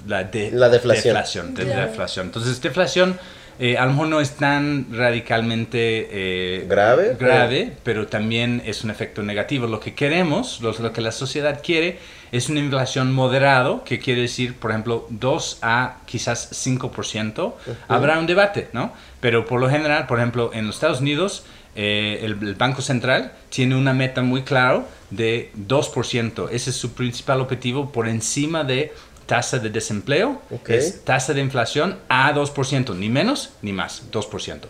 la, 0.06 0.22
deflación. 0.68 1.54
deflación. 1.54 2.26
Entonces, 2.26 2.62
deflación 2.62 3.18
eh, 3.58 3.76
a 3.76 3.84
lo 3.84 3.92
mejor 3.92 4.08
no 4.08 4.20
es 4.20 4.32
tan 4.36 4.86
radicalmente 4.92 6.08
eh, 6.10 6.66
grave, 6.68 7.16
grave 7.18 7.72
pero 7.82 8.06
también 8.06 8.62
es 8.64 8.84
un 8.84 8.90
efecto 8.90 9.22
negativo. 9.22 9.66
Lo 9.66 9.80
que 9.80 9.94
queremos, 9.94 10.60
lo, 10.60 10.72
lo, 10.72 10.92
que 10.92 11.00
la 11.00 11.12
sociedad 11.12 11.60
quiere, 11.62 11.98
es 12.32 12.48
una 12.48 12.60
inflación 12.60 13.12
moderado, 13.12 13.84
que 13.84 13.98
quiere 13.98 14.22
decir, 14.22 14.54
por 14.54 14.70
ejemplo, 14.70 15.06
2 15.10 15.58
a 15.60 15.98
quizás 16.06 16.50
5%. 16.66 17.52
Habrá 17.88 18.18
un 18.18 18.26
debate, 18.26 18.68
¿no? 18.72 18.92
Pero 19.20 19.44
por 19.44 19.60
lo 19.60 19.68
general, 19.68 20.06
por 20.06 20.18
ejemplo, 20.18 20.50
en 20.54 20.66
los 20.66 20.76
Estados 20.76 21.00
Unidos, 21.00 21.44
eh, 21.74 22.20
el, 22.22 22.54
Banco 22.54 22.82
Central 22.82 23.32
tiene 23.48 23.76
una 23.76 23.94
meta 23.94 24.22
muy 24.22 24.42
clara 24.42 24.84
de 25.10 25.50
2%. 25.56 26.48
Ese 26.50 26.70
es 26.70 26.76
su 26.76 26.92
principal 26.92 27.40
objetivo 27.40 27.92
por 27.92 28.08
encima 28.08 28.64
de 28.64 28.92
tasa 29.26 29.58
de 29.58 29.70
desempleo, 29.70 30.40
es 30.68 31.04
tasa 31.04 31.32
de 31.34 31.40
inflación 31.40 31.98
a 32.08 32.32
2%, 32.34 32.96
ni 32.96 33.08
menos 33.08 33.50
ni 33.62 33.72
más, 33.72 34.10
2%. 34.10 34.60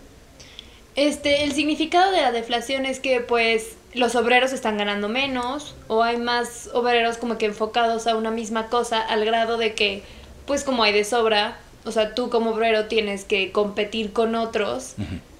Este, 0.95 1.45
el 1.45 1.53
significado 1.53 2.13
de 2.13 2.21
la 2.21 2.33
deflación 2.33 2.85
es 2.85 3.01
que 3.01 3.21
pues 3.21 3.77
los 3.95 4.15
obreros 4.15 4.53
están 4.53 4.77
ganando 4.77 5.09
menos 5.09 5.75
o 5.89 6.03
hay 6.03 6.19
más 6.19 6.69
obreros 6.75 7.17
como 7.17 7.39
que 7.39 7.47
enfocados 7.47 8.07
a 8.07 8.17
una 8.17 8.31
misma 8.31 8.69
cosa 8.69 9.01
al 9.01 9.25
grado 9.25 9.57
de 9.57 9.75
que 9.75 10.03
pues 10.47 10.65
como 10.65 10.83
hay 10.83 10.93
de 10.93 11.05
sobra, 11.05 11.59
o 11.85 11.93
sea, 11.93 12.15
tú 12.15 12.31
como 12.31 12.51
obrero 12.51 12.87
tienes 12.87 13.25
que 13.25 13.53
competir 13.53 14.13
con 14.13 14.35
otros 14.35 14.95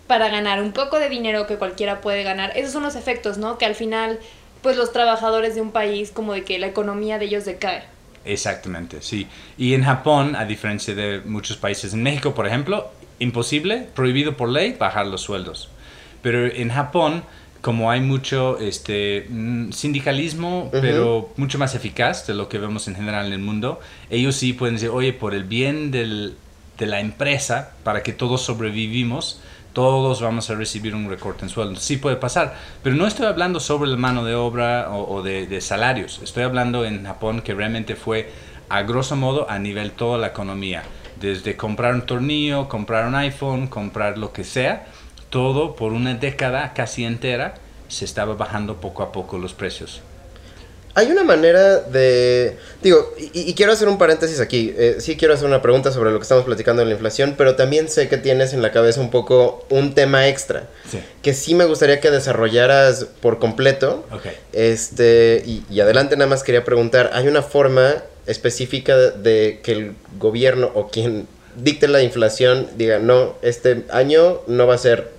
para 0.07 0.29
ganar 0.29 0.63
un 0.63 0.73
poco 0.73 0.99
de 0.99 1.09
dinero 1.09 1.47
que 1.47 1.57
cualquiera 1.57 2.01
puede 2.01 2.23
ganar. 2.23 2.57
Esos 2.57 2.73
son 2.73 2.83
los 2.83 2.97
efectos, 2.97 3.39
¿no? 3.39 3.59
Que 3.59 3.67
al 3.67 3.75
final, 3.75 4.19
pues 4.63 4.77
los 4.77 4.93
trabajadores 4.93 5.55
de 5.55 5.61
un 5.61 5.71
país, 5.71 6.11
como 6.11 6.33
de 6.33 6.45
que 6.45 6.59
la 6.59 6.67
economía 6.67 7.19
de 7.19 7.27
ellos 7.27 7.45
decae. 7.45 7.85
Exactamente, 8.25 9.03
sí. 9.03 9.27
Y 9.59 9.75
en 9.75 9.85
Japón, 9.85 10.37
a 10.37 10.45
diferencia 10.45 10.95
de 10.95 11.21
muchos 11.25 11.57
países, 11.57 11.93
en 11.95 12.03
México, 12.03 12.35
por 12.35 12.47
ejemplo, 12.47 12.91
imposible, 13.19 13.89
prohibido 13.95 14.37
por 14.37 14.49
ley, 14.49 14.77
bajar 14.79 15.07
los 15.07 15.23
sueldos. 15.23 15.69
Pero 16.23 16.47
en 16.47 16.71
Japón, 16.71 17.25
como 17.61 17.91
hay 17.91 18.01
mucho 18.01 18.59
este, 18.59 19.27
mm, 19.29 19.73
sindicalismo, 19.73 20.69
pero 20.73 21.33
mucho 21.37 21.59
más 21.59 21.75
eficaz 21.75 22.27
de 22.27 22.35
lo 22.35 22.49
que 22.49 22.59
vemos 22.59 22.89
en 22.89 22.95
general 22.95 23.27
en 23.27 23.33
el 23.33 23.39
mundo, 23.39 23.81
ellos 24.11 24.37
sí 24.37 24.53
pueden 24.53 24.77
decir, 24.77 24.91
oye, 24.91 25.13
por 25.13 25.35
el 25.35 25.45
bien 25.45 25.91
del, 25.91 26.35
de 26.79 26.87
la 26.87 27.01
empresa, 27.01 27.75
para 27.85 28.03
que 28.03 28.13
todos 28.13 28.43
sobrevivimos, 28.43 29.41
todos 29.73 30.21
vamos 30.21 30.51
a 30.51 30.55
recibir 30.55 30.95
un 30.95 31.09
recorte 31.09 31.45
en 31.45 31.49
sueldo. 31.49 31.81
Sí 31.81 31.97
puede 31.97 32.17
pasar, 32.17 32.57
pero 32.83 32.97
no 32.97 33.07
estoy 33.07 33.27
hablando 33.27 33.61
sobre 33.61 33.91
la 33.91 33.97
mano 33.97 34.25
de 34.25 34.35
obra 34.35 34.91
o, 34.93 35.23
de, 35.23 35.47
de, 35.47 35.61
salarios. 35.61 36.21
Estoy 36.23 36.43
hablando 36.43 36.85
en 36.85 37.05
Japón 37.05 37.41
que 37.41 37.55
realmente 37.55 37.97
fue 37.97 38.31
a 38.69 38.83
grosso 38.83 39.17
modo 39.17 39.51
a 39.51 39.59
nivel 39.59 39.93
toda 39.93 40.19
la 40.19 40.29
economía. 40.29 40.83
Desde 41.21 41.57
comprar 41.57 41.95
un 41.95 42.03
tornillo, 42.03 42.69
comprar 42.69 43.07
un 43.07 43.15
iPhone, 43.15 43.69
comprar 43.69 44.19
lo 44.19 44.33
que 44.33 44.45
sea, 44.45 44.87
todo 45.31 45.77
por 45.77 45.93
una 45.93 46.15
década 46.15 46.73
casi 46.75 47.05
entera 47.05 47.55
se 47.89 48.05
estaba 48.05 48.35
bajando 48.35 48.81
poco 48.81 49.03
a 49.03 49.13
poco 49.13 49.39
los 49.39 49.53
precios. 49.53 50.03
Hay 50.95 51.11
una 51.11 51.25
manera 51.25 51.81
de... 51.81 52.59
Digo, 52.83 53.15
y, 53.19 53.55
quiero 53.55 53.73
hacer 53.73 53.89
un 53.89 53.97
paréntesis 53.97 54.41
aquí. 54.41 54.75
Eh, 54.77 54.97
sí 54.99 55.17
quiero 55.17 55.33
hacer 55.33 55.47
una 55.47 55.63
pregunta 55.63 55.91
sobre 55.91 56.11
lo 56.11 56.19
que 56.19 56.25
estamos 56.25 56.45
platicando 56.45 56.81
de 56.81 56.87
la 56.87 56.93
inflación, 56.93 57.35
pero 57.39 57.57
también 57.57 57.89
sé 57.89 58.09
que 58.09 58.19
tienes 58.19 58.53
en 58.53 58.61
la 58.61 58.73
cabeza 58.73 59.01
un 59.01 59.11
poco 59.11 59.65
un 59.71 59.95
tema 59.95 60.29
extra. 60.29 60.69
Sí. 60.91 61.01
Que 61.23 61.33
sí 61.33 61.55
me 61.55 61.65
gustaría 61.65 62.01
que 62.01 62.11
desarrollaras 62.11 63.07
por 63.21 63.39
completo. 63.39 64.05
Ok. 64.13 64.27
Este, 64.53 65.43
y, 65.47 65.81
adelante 65.81 66.17
nada 66.17 66.29
más 66.29 66.43
quería 66.43 66.65
preguntar, 66.65 67.11
¿hay 67.15 67.27
una 67.27 67.43
forma 67.43 68.03
específica 68.27 68.97
de, 68.97 69.61
que 69.63 69.73
el 69.73 69.95
gobierno 70.19 70.71
o 70.75 70.89
quien 70.89 71.27
dicte 71.57 71.89
la 71.89 72.03
inflación 72.03 72.69
diga, 72.77 72.99
no, 72.99 73.35
este 73.43 73.85
año 73.91 74.41
no 74.47 74.67
va 74.67 74.75
a 74.75 74.79
ser 74.79 75.11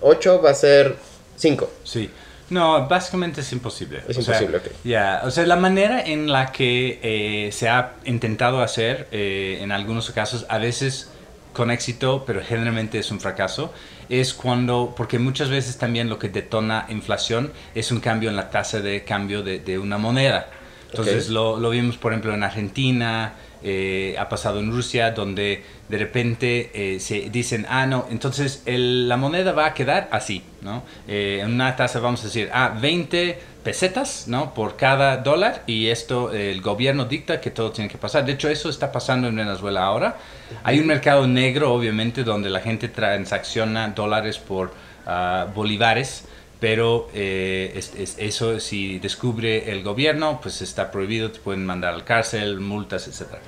8, 0.00 0.42
va 0.42 0.50
a 0.50 0.54
ser 0.54 0.96
5? 1.36 1.70
Sí. 1.84 2.10
No, 2.50 2.88
básicamente 2.88 3.40
es 3.40 3.52
imposible. 3.52 4.02
Es 4.08 4.18
imposible, 4.18 4.58
ok. 4.58 4.64
Ya, 4.84 5.22
o 5.24 5.30
sea, 5.30 5.46
la 5.46 5.56
manera 5.56 6.02
en 6.04 6.30
la 6.30 6.52
que 6.52 6.98
eh, 7.02 7.52
se 7.52 7.68
ha 7.68 7.94
intentado 8.04 8.60
hacer, 8.60 9.08
eh, 9.12 9.58
en 9.60 9.70
algunos 9.72 10.10
casos, 10.10 10.46
a 10.48 10.58
veces 10.58 11.10
con 11.52 11.70
éxito, 11.70 12.24
pero 12.26 12.42
generalmente 12.42 12.98
es 12.98 13.10
un 13.10 13.20
fracaso, 13.20 13.72
es 14.08 14.34
cuando, 14.34 14.94
porque 14.96 15.18
muchas 15.18 15.48
veces 15.48 15.78
también 15.78 16.08
lo 16.08 16.18
que 16.18 16.28
detona 16.28 16.86
inflación 16.88 17.52
es 17.74 17.92
un 17.92 18.00
cambio 18.00 18.30
en 18.30 18.36
la 18.36 18.50
tasa 18.50 18.80
de 18.80 19.04
cambio 19.04 19.42
de, 19.42 19.60
de 19.60 19.78
una 19.78 19.98
moneda. 19.98 20.48
Entonces 20.90 21.28
lo, 21.28 21.58
lo, 21.58 21.70
vimos, 21.70 21.96
por 21.96 22.12
ejemplo, 22.12 22.34
en 22.34 22.42
Argentina, 22.42 23.34
eh, 23.62 24.16
ha 24.18 24.28
pasado 24.28 24.60
en 24.60 24.70
Rusia, 24.70 25.10
donde 25.10 25.62
de 25.88 25.98
repente 25.98 26.70
eh, 26.72 27.00
se 27.00 27.28
dicen, 27.30 27.66
ah, 27.68 27.86
no, 27.86 28.06
entonces 28.10 28.62
la 28.66 29.16
moneda 29.16 29.52
va 29.52 29.66
a 29.66 29.74
quedar 29.74 30.08
así, 30.12 30.42
¿no? 30.62 30.82
Eh, 31.08 31.40
en 31.42 31.52
una 31.52 31.76
tasa 31.76 32.00
vamos 32.00 32.20
a 32.22 32.24
decir, 32.24 32.48
ah, 32.52 32.76
20 32.80 33.38
pesetas, 33.62 34.28
¿no? 34.28 34.54
Por 34.54 34.76
cada 34.76 35.18
dólar 35.18 35.62
y 35.66 35.88
esto 35.88 36.32
el 36.32 36.62
gobierno 36.62 37.04
dicta 37.04 37.40
que 37.40 37.50
todo 37.50 37.70
tiene 37.70 37.90
que 37.90 37.98
pasar. 37.98 38.24
De 38.24 38.32
hecho, 38.32 38.48
eso 38.48 38.70
está 38.70 38.90
pasando 38.90 39.28
en 39.28 39.36
Venezuela 39.36 39.84
ahora. 39.84 40.16
Hay 40.62 40.80
un 40.80 40.86
mercado 40.86 41.26
negro, 41.26 41.72
obviamente, 41.74 42.24
donde 42.24 42.48
la 42.48 42.60
gente 42.60 42.88
transacciona 42.88 43.88
dólares 43.88 44.38
por 44.38 44.72
uh, 45.06 45.52
bolívares 45.54 46.24
pero 46.60 47.08
eh, 47.14 47.80
eso 48.18 48.60
si 48.60 48.98
descubre 48.98 49.72
el 49.72 49.82
gobierno, 49.82 50.40
pues 50.42 50.60
está 50.60 50.90
prohibido, 50.90 51.32
te 51.32 51.40
pueden 51.40 51.64
mandar 51.64 51.94
al 51.94 52.04
cárcel, 52.04 52.60
multas, 52.60 53.08
etc. 53.08 53.38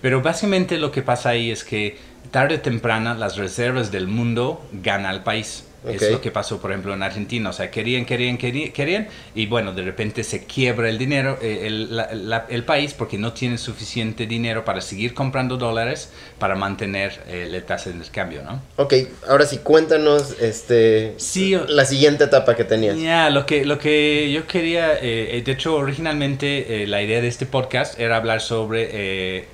Pero 0.00 0.22
básicamente 0.22 0.78
lo 0.78 0.92
que 0.92 1.02
pasa 1.02 1.30
ahí 1.30 1.50
es 1.50 1.64
que 1.64 1.98
tarde 2.30 2.56
o 2.56 2.60
temprano 2.60 3.14
las 3.14 3.36
reservas 3.36 3.90
del 3.90 4.06
mundo 4.06 4.64
ganan 4.72 5.06
al 5.06 5.24
país. 5.24 5.66
Es 5.86 6.10
lo 6.10 6.20
que 6.20 6.30
pasó, 6.30 6.60
por 6.60 6.70
ejemplo, 6.70 6.94
en 6.94 7.02
Argentina. 7.02 7.50
O 7.50 7.52
sea, 7.52 7.70
querían, 7.70 8.06
querían, 8.06 8.38
querían, 8.38 8.72
querían 8.72 9.08
y 9.34 9.46
bueno, 9.46 9.72
de 9.72 9.82
repente 9.82 10.24
se 10.24 10.44
quiebra 10.44 10.88
el 10.88 10.98
dinero, 10.98 11.38
eh, 11.42 11.66
el, 11.66 12.00
el, 12.48 12.64
país, 12.64 12.94
porque 12.94 13.18
no 13.18 13.32
tiene 13.32 13.58
suficiente 13.58 14.26
dinero 14.26 14.64
para 14.64 14.80
seguir 14.80 15.12
comprando 15.12 15.56
dólares 15.56 16.10
para 16.38 16.54
mantener 16.54 17.20
eh, 17.28 17.48
la 17.50 17.60
tasa 17.60 17.90
de 17.90 18.04
cambio, 18.10 18.42
¿no? 18.42 18.62
Ok, 18.76 18.94
ahora 19.28 19.46
sí, 19.46 19.58
cuéntanos 19.58 20.36
este, 20.40 21.14
sí, 21.18 21.56
la 21.68 21.84
siguiente 21.84 22.24
etapa 22.24 22.56
que 22.56 22.64
tenías. 22.64 22.98
Ya, 22.98 23.30
lo, 23.30 23.44
que, 23.44 23.64
lo 23.64 23.78
que 23.78 24.32
yo 24.32 24.46
quería, 24.46 24.94
eh, 25.00 25.42
de 25.44 25.52
hecho, 25.52 25.74
originalmente 25.76 26.86
la 26.86 27.02
idea 27.02 27.20
de 27.20 27.28
este 27.28 27.46
podcast 27.46 27.98
era 27.98 28.16
hablar 28.16 28.40
sobre 28.40 29.46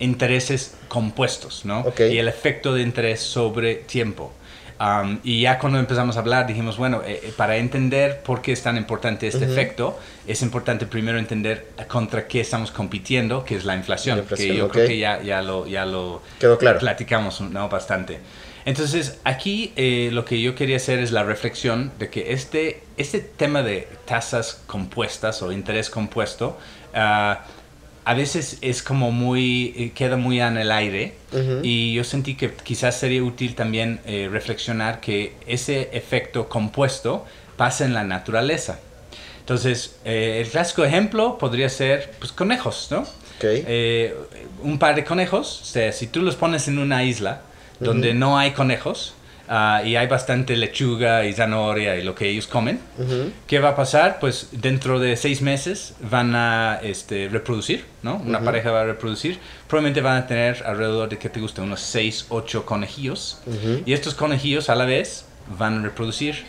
intereses 0.00 0.74
compuestos, 0.88 1.64
¿no? 1.64 1.80
Okay. 1.80 2.14
Y 2.14 2.18
el 2.18 2.26
efecto 2.26 2.74
de 2.74 2.82
interés 2.82 3.20
sobre 3.20 3.76
tiempo 3.76 4.32
y 5.22 5.42
ya 5.42 5.58
cuando 5.58 5.78
empezamos 5.78 6.16
a 6.16 6.20
hablar 6.20 6.46
dijimos, 6.46 6.78
bueno, 6.78 7.02
eh, 7.04 7.20
eh, 7.22 7.32
para 7.36 7.56
entender 7.56 8.22
por 8.22 8.40
qué 8.40 8.52
es 8.52 8.62
tan 8.62 8.78
importante 8.78 9.26
este 9.26 9.44
efecto, 9.44 9.98
es 10.26 10.40
importante 10.40 10.86
primero 10.86 11.18
entender 11.18 11.68
contra 11.86 12.26
qué 12.26 12.40
estamos 12.40 12.70
compitiendo, 12.70 13.44
que 13.44 13.56
es 13.56 13.66
la 13.66 13.76
inflación, 13.76 14.24
que 14.24 14.54
yo 14.54 14.68
creo 14.68 14.86
que 14.86 14.98
ya, 14.98 15.22
ya, 15.22 15.42
lo, 15.42 15.66
ya 15.66 15.84
lo 15.84 16.22
Quedó 16.38 16.56
claro. 16.56 16.78
platicamos 16.78 17.42
¿no? 17.42 17.68
bastante. 17.68 18.20
Entonces, 18.64 19.18
aquí 19.24 19.72
eh, 19.76 20.10
lo 20.12 20.24
que 20.24 20.40
yo 20.40 20.54
quería 20.54 20.76
hacer 20.76 20.98
es 20.98 21.12
la 21.12 21.24
reflexión 21.24 21.92
de 21.98 22.08
que 22.08 22.32
este, 22.32 22.82
este 22.96 23.20
tema 23.20 23.62
de 23.62 23.88
tasas 24.06 24.62
compuestas 24.66 25.42
o 25.42 25.52
interés 25.52 25.90
compuesto, 25.90 26.58
uh, 26.94 27.34
a 28.10 28.14
veces 28.14 28.58
es 28.60 28.82
como 28.82 29.12
muy, 29.12 29.72
eh, 29.76 29.92
queda 29.94 30.16
muy 30.16 30.40
en 30.40 30.56
el 30.56 30.72
aire 30.72 31.14
y 31.62 31.94
yo 31.94 32.02
sentí 32.02 32.34
que 32.34 32.50
quizás 32.50 32.98
sería 32.98 33.22
útil 33.22 33.54
también 33.54 34.00
eh, 34.04 34.28
reflexionar 34.28 35.00
que 35.00 35.34
ese 35.46 35.90
efecto 35.92 36.48
compuesto 36.48 37.24
pasa 37.56 37.84
en 37.84 37.94
la 37.94 38.02
naturaleza. 38.02 38.80
Entonces, 39.38 39.94
eh, 40.04 40.42
el 40.44 40.50
clásico 40.50 40.84
ejemplo 40.84 41.38
podría 41.38 41.68
ser 41.68 42.10
pues, 42.18 42.32
conejos, 42.32 42.88
¿no? 42.90 43.06
un 44.64 44.78
par 44.80 44.96
de 44.96 45.04
conejos, 45.04 45.60
o 45.62 45.64
sea, 45.64 45.92
si 45.92 46.08
tú 46.08 46.20
los 46.20 46.34
pones 46.34 46.66
en 46.66 46.80
una 46.80 47.04
isla 47.04 47.42
donde 47.78 48.12
no 48.12 48.36
hay 48.36 48.50
conejos, 48.50 49.14
Ah, 49.52 49.82
y 49.84 49.96
hay 49.96 50.06
bastante 50.06 50.56
lechuga 50.56 51.24
y 51.24 51.32
zanahoria 51.32 51.96
y 51.96 52.04
lo 52.04 52.14
que 52.14 52.28
ellos 52.28 52.46
comen. 52.46 52.78
¿Qué 53.48 53.58
va 53.58 53.70
a 53.70 53.74
pasar? 53.74 54.20
Pues 54.20 54.46
dentro 54.52 55.00
de 55.00 55.16
seis 55.16 55.42
meses 55.42 55.94
van 56.08 56.36
a 56.36 56.78
este, 56.84 57.28
reproducir, 57.28 57.84
¿no? 58.04 58.22
Una 58.24 58.44
pareja 58.44 58.70
va 58.70 58.82
a 58.82 58.84
reproducir. 58.84 59.40
Probablemente 59.66 60.02
van 60.02 60.18
a 60.18 60.26
tener 60.28 60.62
alrededor 60.64 61.08
de, 61.08 61.18
¿qué 61.18 61.28
te 61.28 61.40
gusta? 61.40 61.62
Unos 61.62 61.80
seis, 61.80 62.26
ocho 62.28 62.64
conejillos. 62.64 63.40
Y 63.84 63.92
estos 63.92 64.14
conejillos 64.14 64.70
a 64.70 64.76
la 64.76 64.84
vez 64.84 65.24
van 65.58 65.80
a 65.80 65.82
reproducir. 65.82 66.44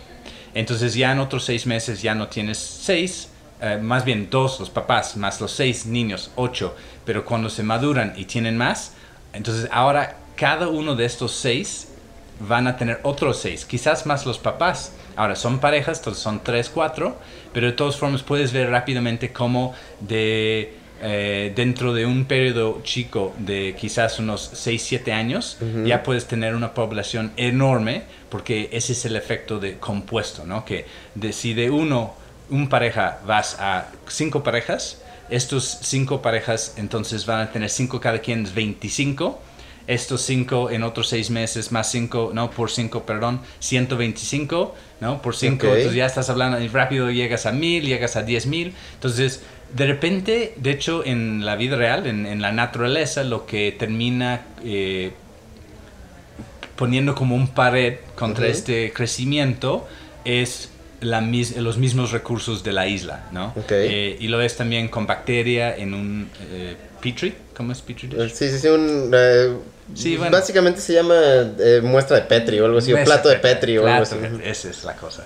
Entonces 0.54 0.94
ya 0.94 1.12
en 1.12 1.22
otros 1.22 1.44
seis 1.44 1.66
meses 1.66 2.04
ya 2.04 2.14
no 2.14 2.28
tienes 2.28 2.60
seis, 2.60 3.30
eh, 3.62 3.80
más 3.82 4.06
bien 4.06 4.28
dos 4.30 4.60
los 4.60 4.70
papás, 4.70 5.18
más 5.18 5.42
los 5.42 5.52
seis 5.52 5.88
niños, 5.88 6.30
ocho. 6.36 6.76
Pero 7.04 7.26
cuando 7.26 7.50
se 7.50 7.64
maduran 7.64 8.14
y 8.16 8.26
tienen 8.26 8.58
más, 8.58 8.94
entonces 9.34 9.68
ahora 9.72 10.18
cada 10.36 10.68
uno 10.68 10.96
de 10.96 11.06
estos 11.06 11.32
seis 11.32 11.88
van 12.48 12.68
a 12.68 12.78
tener 12.78 13.00
otros 13.04 13.40
seis, 13.40 13.66
quizás 13.66 14.06
más 14.06 14.26
los 14.26 14.40
papás. 14.40 14.94
Ahora, 15.16 15.36
son 15.36 15.60
parejas, 15.60 16.00
entonces 16.00 16.24
son 16.24 16.42
tres, 16.44 16.70
cuatro, 16.70 17.18
pero 17.54 17.68
de 17.68 17.74
todas 17.74 17.98
formas 17.98 18.24
puedes 18.24 18.54
ver 18.54 18.70
rápidamente 18.70 19.32
cómo 19.32 19.74
de, 20.00 20.74
eh, 21.02 21.52
dentro 21.56 21.94
de 21.94 22.06
un 22.06 22.26
periodo 22.26 22.82
chico 22.84 23.34
de 23.38 23.76
quizás 23.80 24.20
unos 24.20 24.52
6, 24.54 24.82
7 24.82 25.12
años, 25.12 25.58
ya 25.86 26.04
puedes 26.04 26.28
tener 26.28 26.56
una 26.56 26.74
población 26.74 27.32
enorme, 27.38 28.04
porque 28.30 28.70
ese 28.72 28.94
es 28.94 29.06
el 29.06 29.16
efecto 29.16 29.60
de 29.60 29.78
compuesto, 29.78 30.46
¿no? 30.46 30.64
Que 30.64 30.86
de, 31.16 31.34
si 31.34 31.54
de 31.54 31.70
uno, 31.70 32.14
un 32.50 32.70
pareja 32.70 33.20
vas 33.26 33.58
a 33.60 33.88
cinco 34.08 34.44
parejas, 34.44 35.02
estos 35.30 35.80
cinco 35.82 36.22
parejas 36.22 36.76
entonces 36.78 37.26
van 37.26 37.40
a 37.42 37.52
tener 37.52 37.70
cinco 37.70 38.00
cada 38.00 38.20
quien, 38.20 38.46
es 38.46 38.54
25 38.54 39.40
estos 39.88 40.22
cinco 40.22 40.70
en 40.70 40.84
otros 40.84 41.10
seis 41.10 41.30
meses, 41.30 41.72
más 41.72 41.92
cinco, 41.92 42.32
no, 42.34 42.52
por 42.52 42.70
cinco, 42.70 43.04
perdón, 43.06 43.42
125, 43.60 44.76
¿no? 45.02 45.22
Por 45.22 45.36
cinco, 45.36 45.68
entonces 45.68 45.94
ya 45.94 46.06
estás 46.06 46.30
hablando, 46.30 46.62
y 46.62 46.68
rápido 46.68 47.12
llegas 47.12 47.46
a 47.46 47.52
mil, 47.52 47.86
llegas 47.86 48.16
a 48.16 48.24
diez 48.24 48.46
mil. 48.46 48.74
Entonces, 48.94 49.42
de 49.74 49.88
repente, 49.88 50.54
de 50.58 50.72
hecho, 50.72 51.06
en 51.06 51.46
la 51.46 51.56
vida 51.56 51.76
real, 51.78 52.06
en, 52.08 52.42
la 52.42 52.52
naturaleza, 52.52 53.24
lo 53.24 53.46
que 53.46 53.72
termina 53.72 54.42
eh, 54.64 55.14
poniendo 56.76 57.16
como 57.16 57.36
un 57.36 57.48
pared 57.48 58.00
contra 58.16 58.48
este 58.48 58.92
crecimiento 58.92 59.88
es 60.26 60.70
la 61.02 61.20
mis- 61.22 61.56
los 61.58 61.78
mismos 61.78 62.12
recursos 62.12 62.64
de 62.64 62.72
la 62.74 62.88
isla, 62.88 63.26
¿no? 63.32 63.48
Ok. 63.58 63.72
Eh, 63.72 64.18
y 64.20 64.28
lo 64.28 64.38
ves 64.38 64.56
también 64.56 64.88
con 64.88 65.06
bacteria 65.08 65.76
en 65.76 65.94
un 65.94 66.30
eh, 66.52 66.76
petri, 67.02 67.34
¿cómo 67.56 67.72
es 67.74 67.82
petri 67.82 68.08
dish? 68.08 68.32
Sí, 68.34 68.50
sí, 68.50 68.60
sí, 68.60 68.68
un... 68.68 69.12
eh, 69.14 69.54
Sí, 69.94 70.16
bueno. 70.16 70.32
Básicamente 70.38 70.80
se 70.80 70.94
llama 70.94 71.16
eh, 71.60 71.82
muestra 71.84 72.16
de 72.16 72.22
Petri 72.22 72.60
o 72.62 72.66
algo 72.66 72.78
así, 72.78 72.94
o 72.94 73.04
plato 73.04 73.28
de 73.28 73.36
Petri 73.38 73.78
o 73.78 73.86
algo 73.86 74.04
así. 74.04 74.16
Esa 74.46 74.70
es 74.70 74.84
la 74.86 74.96
cosa. 74.96 75.26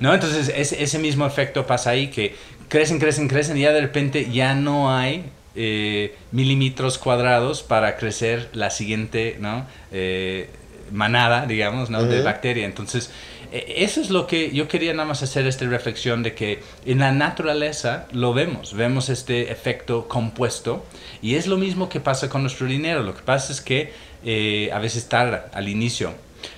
¿No? 0.00 0.12
Entonces, 0.12 0.52
ese, 0.54 0.82
ese 0.82 0.98
mismo 0.98 1.24
efecto 1.26 1.66
pasa 1.66 1.90
ahí, 1.90 2.08
que 2.08 2.34
crecen, 2.68 2.98
crecen, 2.98 3.26
crecen, 3.28 3.56
y 3.56 3.62
ya 3.62 3.72
de 3.72 3.80
repente 3.80 4.28
ya 4.30 4.54
no 4.54 4.94
hay 4.94 5.24
eh, 5.54 6.14
milímetros 6.30 6.98
cuadrados 6.98 7.62
para 7.62 7.96
crecer 7.96 8.48
la 8.52 8.68
siguiente, 8.70 9.36
¿no? 9.40 9.66
Eh, 9.92 10.50
manada, 10.90 11.46
digamos, 11.46 11.88
¿no? 11.88 12.04
De 12.04 12.20
bacteria. 12.20 12.66
Entonces, 12.66 13.10
eso 13.52 14.00
es 14.00 14.10
lo 14.10 14.26
que 14.26 14.50
yo 14.52 14.66
quería 14.68 14.92
nada 14.94 15.06
más 15.08 15.22
hacer 15.22 15.46
esta 15.46 15.66
reflexión 15.66 16.22
de 16.22 16.34
que 16.34 16.60
en 16.86 16.98
la 17.00 17.12
naturaleza 17.12 18.06
lo 18.12 18.32
vemos, 18.32 18.74
vemos 18.74 19.08
este 19.08 19.50
efecto 19.52 20.08
compuesto 20.08 20.84
y 21.20 21.34
es 21.34 21.46
lo 21.46 21.56
mismo 21.58 21.88
que 21.88 22.00
pasa 22.00 22.28
con 22.28 22.42
nuestro 22.42 22.66
dinero. 22.66 23.02
Lo 23.02 23.14
que 23.14 23.22
pasa 23.22 23.52
es 23.52 23.60
que 23.60 23.92
eh, 24.24 24.70
a 24.72 24.78
veces 24.78 25.08
tarda 25.08 25.50
al 25.52 25.68
inicio, 25.68 26.14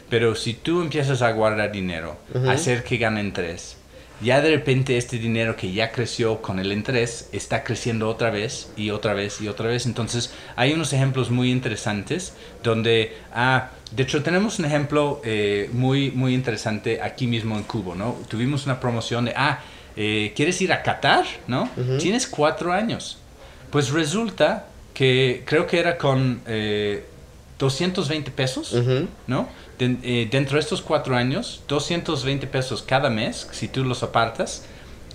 pero 0.09 0.35
si 0.35 0.55
tú 0.55 0.83
empiezas 0.83 1.23
a 1.23 1.33
guardar 1.33 1.73
dinero, 1.73 2.17
Ujú. 2.35 2.49
hacer 2.49 2.85
que 2.85 2.97
gane 2.99 3.21
interés, 3.21 3.77
ya 4.25 4.40
de 4.40 4.50
repente 4.50 4.97
este 4.97 5.19
dinero 5.19 5.54
que 5.54 5.71
ya 5.73 5.93
creció 5.93 6.40
con 6.40 6.59
el 6.59 6.73
interés 6.73 7.28
está 7.33 7.62
creciendo 7.62 8.09
otra 8.09 8.31
vez 8.31 8.71
y 8.76 8.90
otra 8.90 9.12
vez 9.12 9.40
y 9.43 9.49
otra 9.49 9.69
vez. 9.69 9.85
Entonces 9.85 10.33
hay 10.57 10.73
unos 10.73 10.93
ejemplos 10.95 11.31
muy 11.31 11.52
interesantes 11.52 12.33
donde, 12.62 13.16
ah, 13.35 13.71
de 13.93 14.02
hecho 14.02 14.23
tenemos 14.23 14.59
un 14.59 14.64
ejemplo 14.64 15.21
eh, 15.25 15.69
muy, 15.73 16.11
muy 16.11 16.35
interesante 16.35 17.02
aquí 17.02 17.26
mismo 17.26 17.57
en 17.57 17.64
Cubo, 17.64 17.95
¿no? 17.95 18.16
Tuvimos 18.28 18.64
una 18.64 18.81
promoción 18.81 19.26
de, 19.26 19.35
ah, 19.37 19.61
eh, 19.95 20.33
¿quieres 20.35 20.61
ir 20.62 20.73
a 20.73 20.83
Qatar? 20.83 21.26
¿No? 21.47 21.69
Tienes 21.99 22.26
cuatro 22.26 22.73
años. 22.73 23.19
Pues 23.71 23.90
resulta 23.90 24.66
que 24.95 25.43
creo 25.45 25.66
que 25.66 25.78
era 25.78 25.99
con 25.99 26.40
eh, 26.47 27.04
220 27.59 28.31
pesos. 28.31 28.75
¿no? 29.26 29.49
Den- 29.78 30.00
eh, 30.02 30.28
dentro 30.31 30.54
de 30.54 30.61
estos 30.61 30.83
cuatro 30.83 31.16
años, 31.16 31.62
220 31.69 32.47
pesos 32.47 32.83
cada 32.83 33.11
mes, 33.11 33.49
si 33.52 33.69
tú 33.69 33.85
los 33.85 34.02
apartas, 34.02 34.64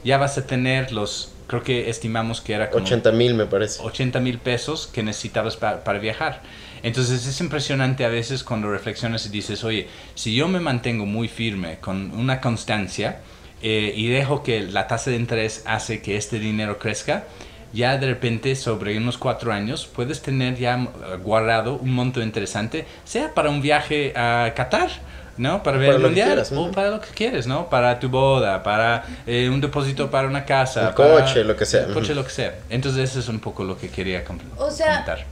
ya 0.04 0.18
vas 0.18 0.38
a 0.38 0.46
tener 0.46 0.92
los, 0.92 1.32
creo 1.48 1.64
que 1.64 1.90
estimamos 1.90 2.42
que 2.42 2.54
era 2.54 2.70
como 2.70 2.84
80 2.86 3.12
mil 3.12 3.34
me 3.36 3.46
parece. 3.46 3.82
80 3.82 4.20
mil 4.20 4.38
pesos 4.40 4.88
que 4.88 5.04
necesitabas 5.04 5.56
pa- 5.58 5.84
para 5.84 6.00
viajar. 6.00 6.42
Entonces 6.84 7.26
es 7.26 7.40
impresionante 7.42 8.06
a 8.06 8.10
veces 8.10 8.44
cuando 8.44 8.70
reflexionas 8.72 9.26
y 9.26 9.30
dices, 9.30 9.64
oye, 9.64 9.88
si 10.16 10.34
yo 10.36 10.48
me 10.48 10.60
mantengo 10.60 11.06
muy 11.06 11.28
firme 11.28 11.78
con 11.80 12.12
una 12.18 12.40
constancia 12.42 13.20
eh, 13.62 13.94
y 13.96 14.08
dejo 14.08 14.44
que 14.44 14.62
la 14.62 14.88
tasa 14.88 15.10
de 15.10 15.18
interés 15.18 15.64
hace 15.66 16.02
que 16.02 16.16
este 16.16 16.40
dinero 16.40 16.80
crezca, 16.80 17.26
ya 17.74 17.98
de 17.98 18.08
repente 18.08 18.56
sobre 18.56 18.98
unos 18.98 19.18
cuatro 19.18 19.52
años 19.52 19.86
puedes 19.88 20.22
tener 20.22 20.56
ya 20.58 20.88
guardado 21.24 21.76
un 21.76 21.92
monto 21.94 22.22
interesante, 22.22 22.86
sea 23.06 23.34
para 23.34 23.50
un 23.50 23.62
viaje 23.62 24.14
a 24.16 24.54
Qatar, 24.56 24.90
¿no? 25.38 25.64
Para 25.64 25.78
ver 25.78 25.88
Para 25.88 25.98
el 25.98 26.04
mundial 26.04 26.28
quieras, 26.30 26.52
o 26.52 26.72
para 26.72 26.90
lo 26.90 27.00
que 27.00 27.10
quieres, 27.10 27.48
¿no? 27.48 27.70
Para 27.70 28.00
tu 28.00 28.10
boda, 28.10 28.62
para 28.64 29.06
eh, 29.26 29.50
un 29.50 29.62
depósito 29.62 30.12
para 30.12 30.28
una 30.28 30.44
casa, 30.46 30.90
Un 30.90 30.96
para- 30.96 31.26
coche, 31.26 31.44
lo 31.44 31.56
que 31.56 31.66
sea, 31.66 31.88
coche, 31.94 32.14
lo 32.14 32.24
que 32.26 32.32
sea. 32.32 32.56
Entonces 32.70 33.10
eso 33.12 33.20
es 33.20 33.30
un 33.30 33.40
poco 33.40 33.64
lo 33.64 33.78
que 33.78 33.90
quería 33.90 34.24
com- 34.26 34.38
O 34.58 34.70
sea, 34.70 34.88
comentar. 35.06 35.26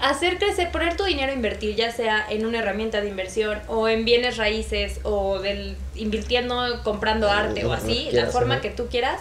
hacer 0.00 0.38
crecer, 0.38 0.72
poner 0.72 0.96
tu 0.96 1.04
dinero 1.04 1.30
a 1.30 1.34
invertir, 1.34 1.76
ya 1.76 1.92
sea 1.92 2.26
en 2.28 2.44
una 2.44 2.58
herramienta 2.58 3.00
de 3.00 3.08
inversión 3.08 3.60
o 3.68 3.86
en 3.88 4.04
bienes 4.04 4.36
raíces 4.36 4.98
o 5.04 5.38
del 5.38 5.76
invirtiendo, 5.94 6.80
comprando 6.82 7.30
arte 7.30 7.64
o 7.64 7.72
así, 7.72 8.08
la 8.12 8.26
forma 8.26 8.60
que 8.60 8.70
tú 8.70 8.88
quieras, 8.90 9.20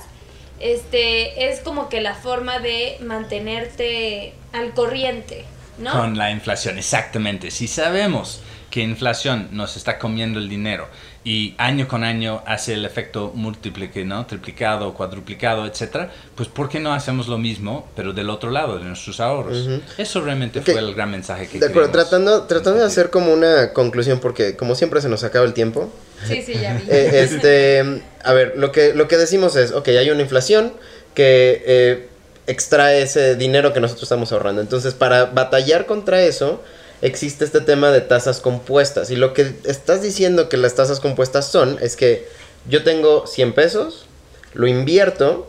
este 0.64 1.50
es 1.50 1.60
como 1.62 1.90
que 1.90 2.02
la 2.02 2.16
forma 2.16 2.60
de 2.60 2.98
mantenerte 3.02 4.34
al 4.54 4.74
corriente, 4.74 5.46
¿no? 5.78 5.92
Con 5.92 6.18
la 6.18 6.32
inflación, 6.32 6.78
exactamente. 6.78 7.52
Si 7.52 7.68
sabemos 7.68 8.42
que 8.70 8.82
inflación 8.82 9.50
nos 9.52 9.76
está 9.76 10.00
comiendo 10.00 10.40
el 10.40 10.50
dinero 10.50 10.88
y 11.24 11.54
año 11.60 11.88
con 11.88 12.04
año 12.04 12.42
hace 12.48 12.74
el 12.74 12.84
efecto 12.84 13.32
múltiple, 13.36 13.90
¿no? 14.06 14.26
Triplicado, 14.26 14.94
cuadruplicado, 14.96 15.68
etcétera, 15.68 16.10
pues 16.36 16.50
¿por 16.50 16.68
qué 16.68 16.80
no 16.80 16.94
hacemos 16.94 17.28
lo 17.28 17.38
mismo, 17.38 17.88
pero 17.96 18.12
del 18.14 18.30
otro 18.30 18.50
lado, 18.50 18.80
de 18.80 18.86
nuestros 18.86 19.20
ahorros? 19.20 19.68
Ujú. 19.68 19.82
Eso 20.00 20.22
realmente 20.22 20.60
Ok. 20.60 20.66
fue 20.66 20.80
el 20.80 20.96
gran 20.96 21.12
mensaje 21.12 21.48
que 21.48 21.60
De 21.60 21.68
acuerdo, 21.68 21.92
tratando, 21.92 22.44
tratando 22.44 22.80
de 22.80 22.86
hacer 22.86 23.12
como 23.12 23.32
una 23.32 23.72
conclusión, 23.74 24.20
porque 24.20 24.56
como 24.56 24.74
siempre 24.74 25.00
se 25.02 25.10
nos 25.10 25.24
acaba 25.24 25.46
el 25.46 25.54
tiempo. 25.54 25.92
Sí, 26.28 26.42
sí, 26.42 26.54
ya 26.60 26.74
vi. 26.74 26.84
Eh, 26.90 27.22
este, 27.24 28.02
a 28.24 28.34
ver, 28.34 28.54
lo 28.58 28.72
que, 28.72 28.94
lo 28.96 29.08
que 29.08 29.18
decimos 29.18 29.56
es, 29.56 29.74
ok, 29.74 29.90
hay 29.90 30.10
una 30.10 30.22
inflación 30.22 30.74
que 31.14 31.62
eh, 31.68 32.08
extrae 32.48 33.04
ese 33.04 33.36
dinero 33.36 33.74
que 33.74 33.80
nosotros 33.80 34.04
estamos 34.04 34.32
ahorrando. 34.32 34.62
Entonces, 34.62 34.96
para 34.96 35.26
batallar 35.26 35.86
contra 35.86 36.24
eso, 36.24 36.64
existe 37.02 37.46
este 37.46 37.62
tema 37.62 37.92
de 37.92 38.02
tasas 38.02 38.40
compuestas. 38.40 39.12
Y 39.12 39.16
lo 39.16 39.34
que 39.34 39.54
estás 39.66 40.02
diciendo 40.02 40.50
que 40.50 40.58
las 40.58 40.76
tasas 40.76 41.00
compuestas 41.00 41.48
son, 41.48 41.78
es 41.82 41.96
que 41.96 42.28
yo 42.70 42.84
tengo 42.84 43.28
100 43.28 43.54
pesos, 43.54 44.06
lo 44.54 44.68
invierto, 44.68 45.48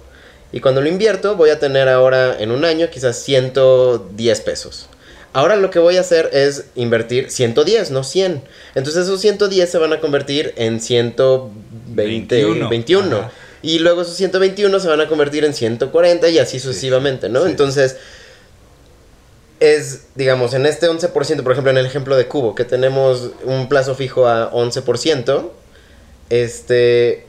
y 0.52 0.60
cuando 0.60 0.80
lo 0.80 0.88
invierto 0.88 1.36
voy 1.36 1.50
a 1.50 1.58
tener 1.58 1.88
ahora 1.88 2.36
en 2.38 2.50
un 2.50 2.64
año 2.64 2.88
quizás 2.90 3.16
110 3.16 4.40
pesos. 4.40 4.88
Ahora 5.34 5.56
lo 5.56 5.70
que 5.70 5.78
voy 5.78 5.96
a 5.96 6.00
hacer 6.00 6.28
es 6.32 6.66
invertir 6.74 7.30
110, 7.30 7.90
no 7.90 8.04
100. 8.04 8.42
Entonces 8.74 9.04
esos 9.04 9.20
110 9.20 9.70
se 9.70 9.78
van 9.78 9.94
a 9.94 10.00
convertir 10.00 10.52
en 10.56 10.80
120, 10.80 12.34
21. 12.34 12.68
21. 12.68 13.16
Ajá. 13.16 13.32
Y 13.62 13.78
luego 13.78 14.02
esos 14.02 14.16
121 14.16 14.80
se 14.80 14.88
van 14.88 15.00
a 15.00 15.08
convertir 15.08 15.44
en 15.44 15.54
140 15.54 16.28
y 16.28 16.38
así 16.38 16.58
sucesivamente, 16.58 17.28
¿no? 17.28 17.44
sí. 17.44 17.50
Entonces 17.50 17.96
es, 19.62 20.06
digamos, 20.16 20.54
en 20.54 20.66
este 20.66 20.88
11%, 20.88 21.42
por 21.42 21.52
ejemplo, 21.52 21.70
en 21.70 21.78
el 21.78 21.86
ejemplo 21.86 22.16
de 22.16 22.26
Cubo, 22.26 22.56
que 22.56 22.64
tenemos 22.64 23.30
un 23.44 23.68
plazo 23.68 23.94
fijo 23.94 24.26
a 24.26 24.50
11%, 24.50 25.50
este, 26.30 27.26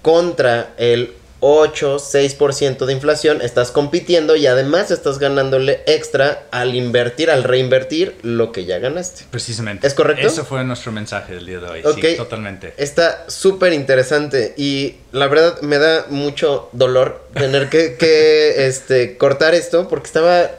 contra 0.00 0.72
el 0.78 1.12
8, 1.40 1.96
6% 1.96 2.86
de 2.86 2.92
inflación, 2.94 3.42
estás 3.42 3.70
compitiendo 3.70 4.34
y 4.34 4.46
además 4.46 4.90
estás 4.90 5.18
ganándole 5.18 5.82
extra 5.84 6.44
al 6.52 6.74
invertir, 6.74 7.30
al 7.30 7.44
reinvertir 7.44 8.16
lo 8.22 8.50
que 8.50 8.64
ya 8.64 8.78
ganaste. 8.78 9.26
Precisamente. 9.30 9.86
¿Es 9.86 9.92
correcto? 9.92 10.26
Eso 10.26 10.46
fue 10.46 10.64
nuestro 10.64 10.90
mensaje 10.90 11.34
del 11.34 11.44
día 11.44 11.60
de 11.60 11.66
hoy. 11.66 11.82
Sí, 12.00 12.16
totalmente. 12.16 12.72
Está 12.78 13.26
súper 13.28 13.74
interesante 13.74 14.54
y 14.56 14.94
la 15.12 15.26
verdad 15.26 15.60
me 15.60 15.76
da 15.76 16.06
mucho 16.08 16.70
dolor 16.72 17.28
tener 17.34 17.68
que, 17.68 17.96
que, 17.96 18.66
este, 18.66 19.18
cortar 19.18 19.54
esto 19.54 19.86
porque 19.86 20.06
estaba 20.06 20.50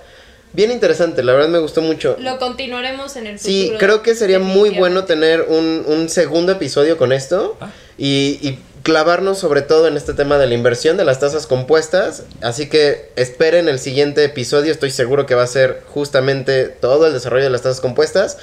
bien 0.55 0.71
interesante, 0.71 1.21
la 1.23 1.33
verdad 1.33 1.49
me 1.49 1.59
gustó 1.59 1.81
mucho. 1.81 2.15
Lo 2.19 2.39
continuaremos 2.39 3.15
en 3.15 3.27
el 3.27 3.37
futuro. 3.39 3.53
Sí, 3.55 3.73
creo 3.77 4.01
que 4.01 4.15
sería 4.15 4.39
muy 4.39 4.69
bueno 4.71 5.03
tener 5.05 5.41
un, 5.49 5.83
un 5.87 6.09
segundo 6.09 6.51
episodio 6.53 6.97
con 6.97 7.11
esto 7.11 7.57
Ah. 7.61 7.69
y, 7.97 8.39
y 8.41 8.59
clavarnos 8.83 9.39
sobre 9.39 9.63
todo 9.63 9.87
en 9.87 9.97
este 9.97 10.13
tema 10.13 10.37
de 10.37 10.45
la 10.47 10.53
inversión 10.53 10.95
de 10.95 11.05
las 11.05 11.19
tasas 11.19 11.47
compuestas. 11.47 12.23
Así 12.41 12.69
que 12.69 13.09
esperen 13.15 13.67
el 13.67 13.79
siguiente 13.79 14.23
episodio, 14.23 14.71
estoy 14.71 14.91
seguro 14.91 15.25
que 15.25 15.33
va 15.35 15.43
a 15.43 15.47
ser 15.47 15.81
justamente 15.87 16.65
todo 16.65 17.07
el 17.07 17.13
desarrollo 17.13 17.45
de 17.45 17.49
las 17.49 17.63
tasas 17.63 17.81
compuestas. 17.81 18.37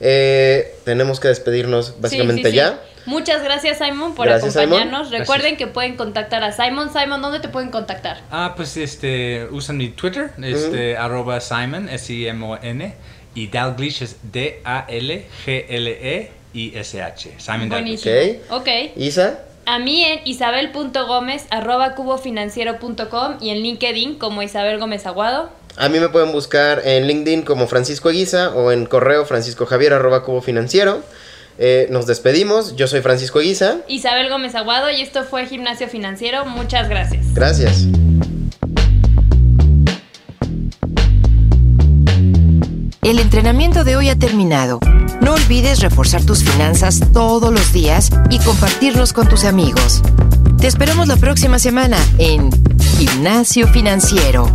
Eh, 0.00 0.74
tenemos 0.84 1.18
que 1.20 1.28
despedirnos 1.28 1.94
básicamente 2.00 2.42
Sí, 2.44 2.50
sí, 2.50 2.54
sí. 2.56 2.58
Muchas 3.08 3.42
gracias, 3.42 3.78
Simon, 3.78 4.14
por 4.14 4.26
Gracias, 4.26 4.52
Simon. 4.52 4.80
acompañarnos. 4.80 5.10
Recuerden 5.10 5.56
que 5.56 5.66
pueden 5.66 5.96
contactar 5.96 6.44
a 6.44 6.52
Simon. 6.52 6.90
Simon, 6.92 7.22
¿dónde 7.22 7.40
te 7.40 7.48
pueden 7.48 7.70
contactar? 7.70 8.20
Ah, 8.30 8.52
pues 8.54 8.76
este, 8.76 9.48
usan 9.50 9.78
mi 9.78 9.88
Twitter, 9.88 10.30
este, 10.42 10.96
arroba 10.96 11.40
Simon, 11.40 11.88
S-I-M-O-N, 11.88 12.94
y 13.34 13.46
Dalglish 13.48 14.02
es 14.02 14.16
D-A-L-G-L-E-I-S-H. 16.08 17.34
Simon 17.38 17.68
Dalglish. 17.68 18.04
Buenísimo. 18.04 18.56
Ok. 18.56 18.68
Isa, 18.96 19.40
A 19.66 19.78
mí 19.78 20.04
en 20.04 20.20
isabel.gómez 20.24 21.46
arroba 21.50 21.94
cubofinanciero.com 21.94 23.36
y 23.40 23.50
en 23.50 23.58
LinkedIn 23.62 24.18
como 24.18 24.42
Isabel 24.42 24.78
Gómez 24.78 25.06
Aguado. 25.06 25.50
a 25.76 25.88
mí 25.88 26.00
me 26.00 26.08
pueden 26.08 26.32
buscar 26.32 26.82
en 26.84 27.06
LinkedIn 27.06 27.42
como 27.42 27.66
Francisco 27.68 28.10
Eguiza 28.10 28.50
o 28.50 28.72
en 28.72 28.86
correo 28.86 29.24
francisco 29.26 29.66
javier 29.66 29.92
arroba 29.92 30.24
cubo 30.24 30.40
financiero. 30.42 31.02
Eh, 31.60 31.88
nos 31.90 32.06
despedimos, 32.06 32.76
yo 32.76 32.86
soy 32.86 33.00
Francisco 33.00 33.40
Eguiza. 33.40 33.78
Isabel 33.88 34.30
Gómez 34.30 34.54
Aguado 34.54 34.90
y 34.90 35.02
esto 35.02 35.24
fue 35.24 35.46
Gimnasio 35.46 35.88
Financiero. 35.88 36.46
Muchas 36.46 36.88
gracias. 36.88 37.34
Gracias. 37.34 37.86
El 43.02 43.18
entrenamiento 43.18 43.82
de 43.84 43.96
hoy 43.96 44.08
ha 44.08 44.16
terminado. 44.16 44.78
No 45.20 45.32
olvides 45.34 45.80
reforzar 45.80 46.24
tus 46.24 46.44
finanzas 46.44 47.00
todos 47.12 47.52
los 47.52 47.72
días 47.72 48.10
y 48.30 48.38
compartirlos 48.38 49.12
con 49.12 49.28
tus 49.28 49.44
amigos. 49.44 50.02
Te 50.60 50.68
esperamos 50.68 51.08
la 51.08 51.16
próxima 51.16 51.58
semana 51.58 51.96
en 52.18 52.50
Gimnasio 52.98 53.66
Financiero. 53.66 54.46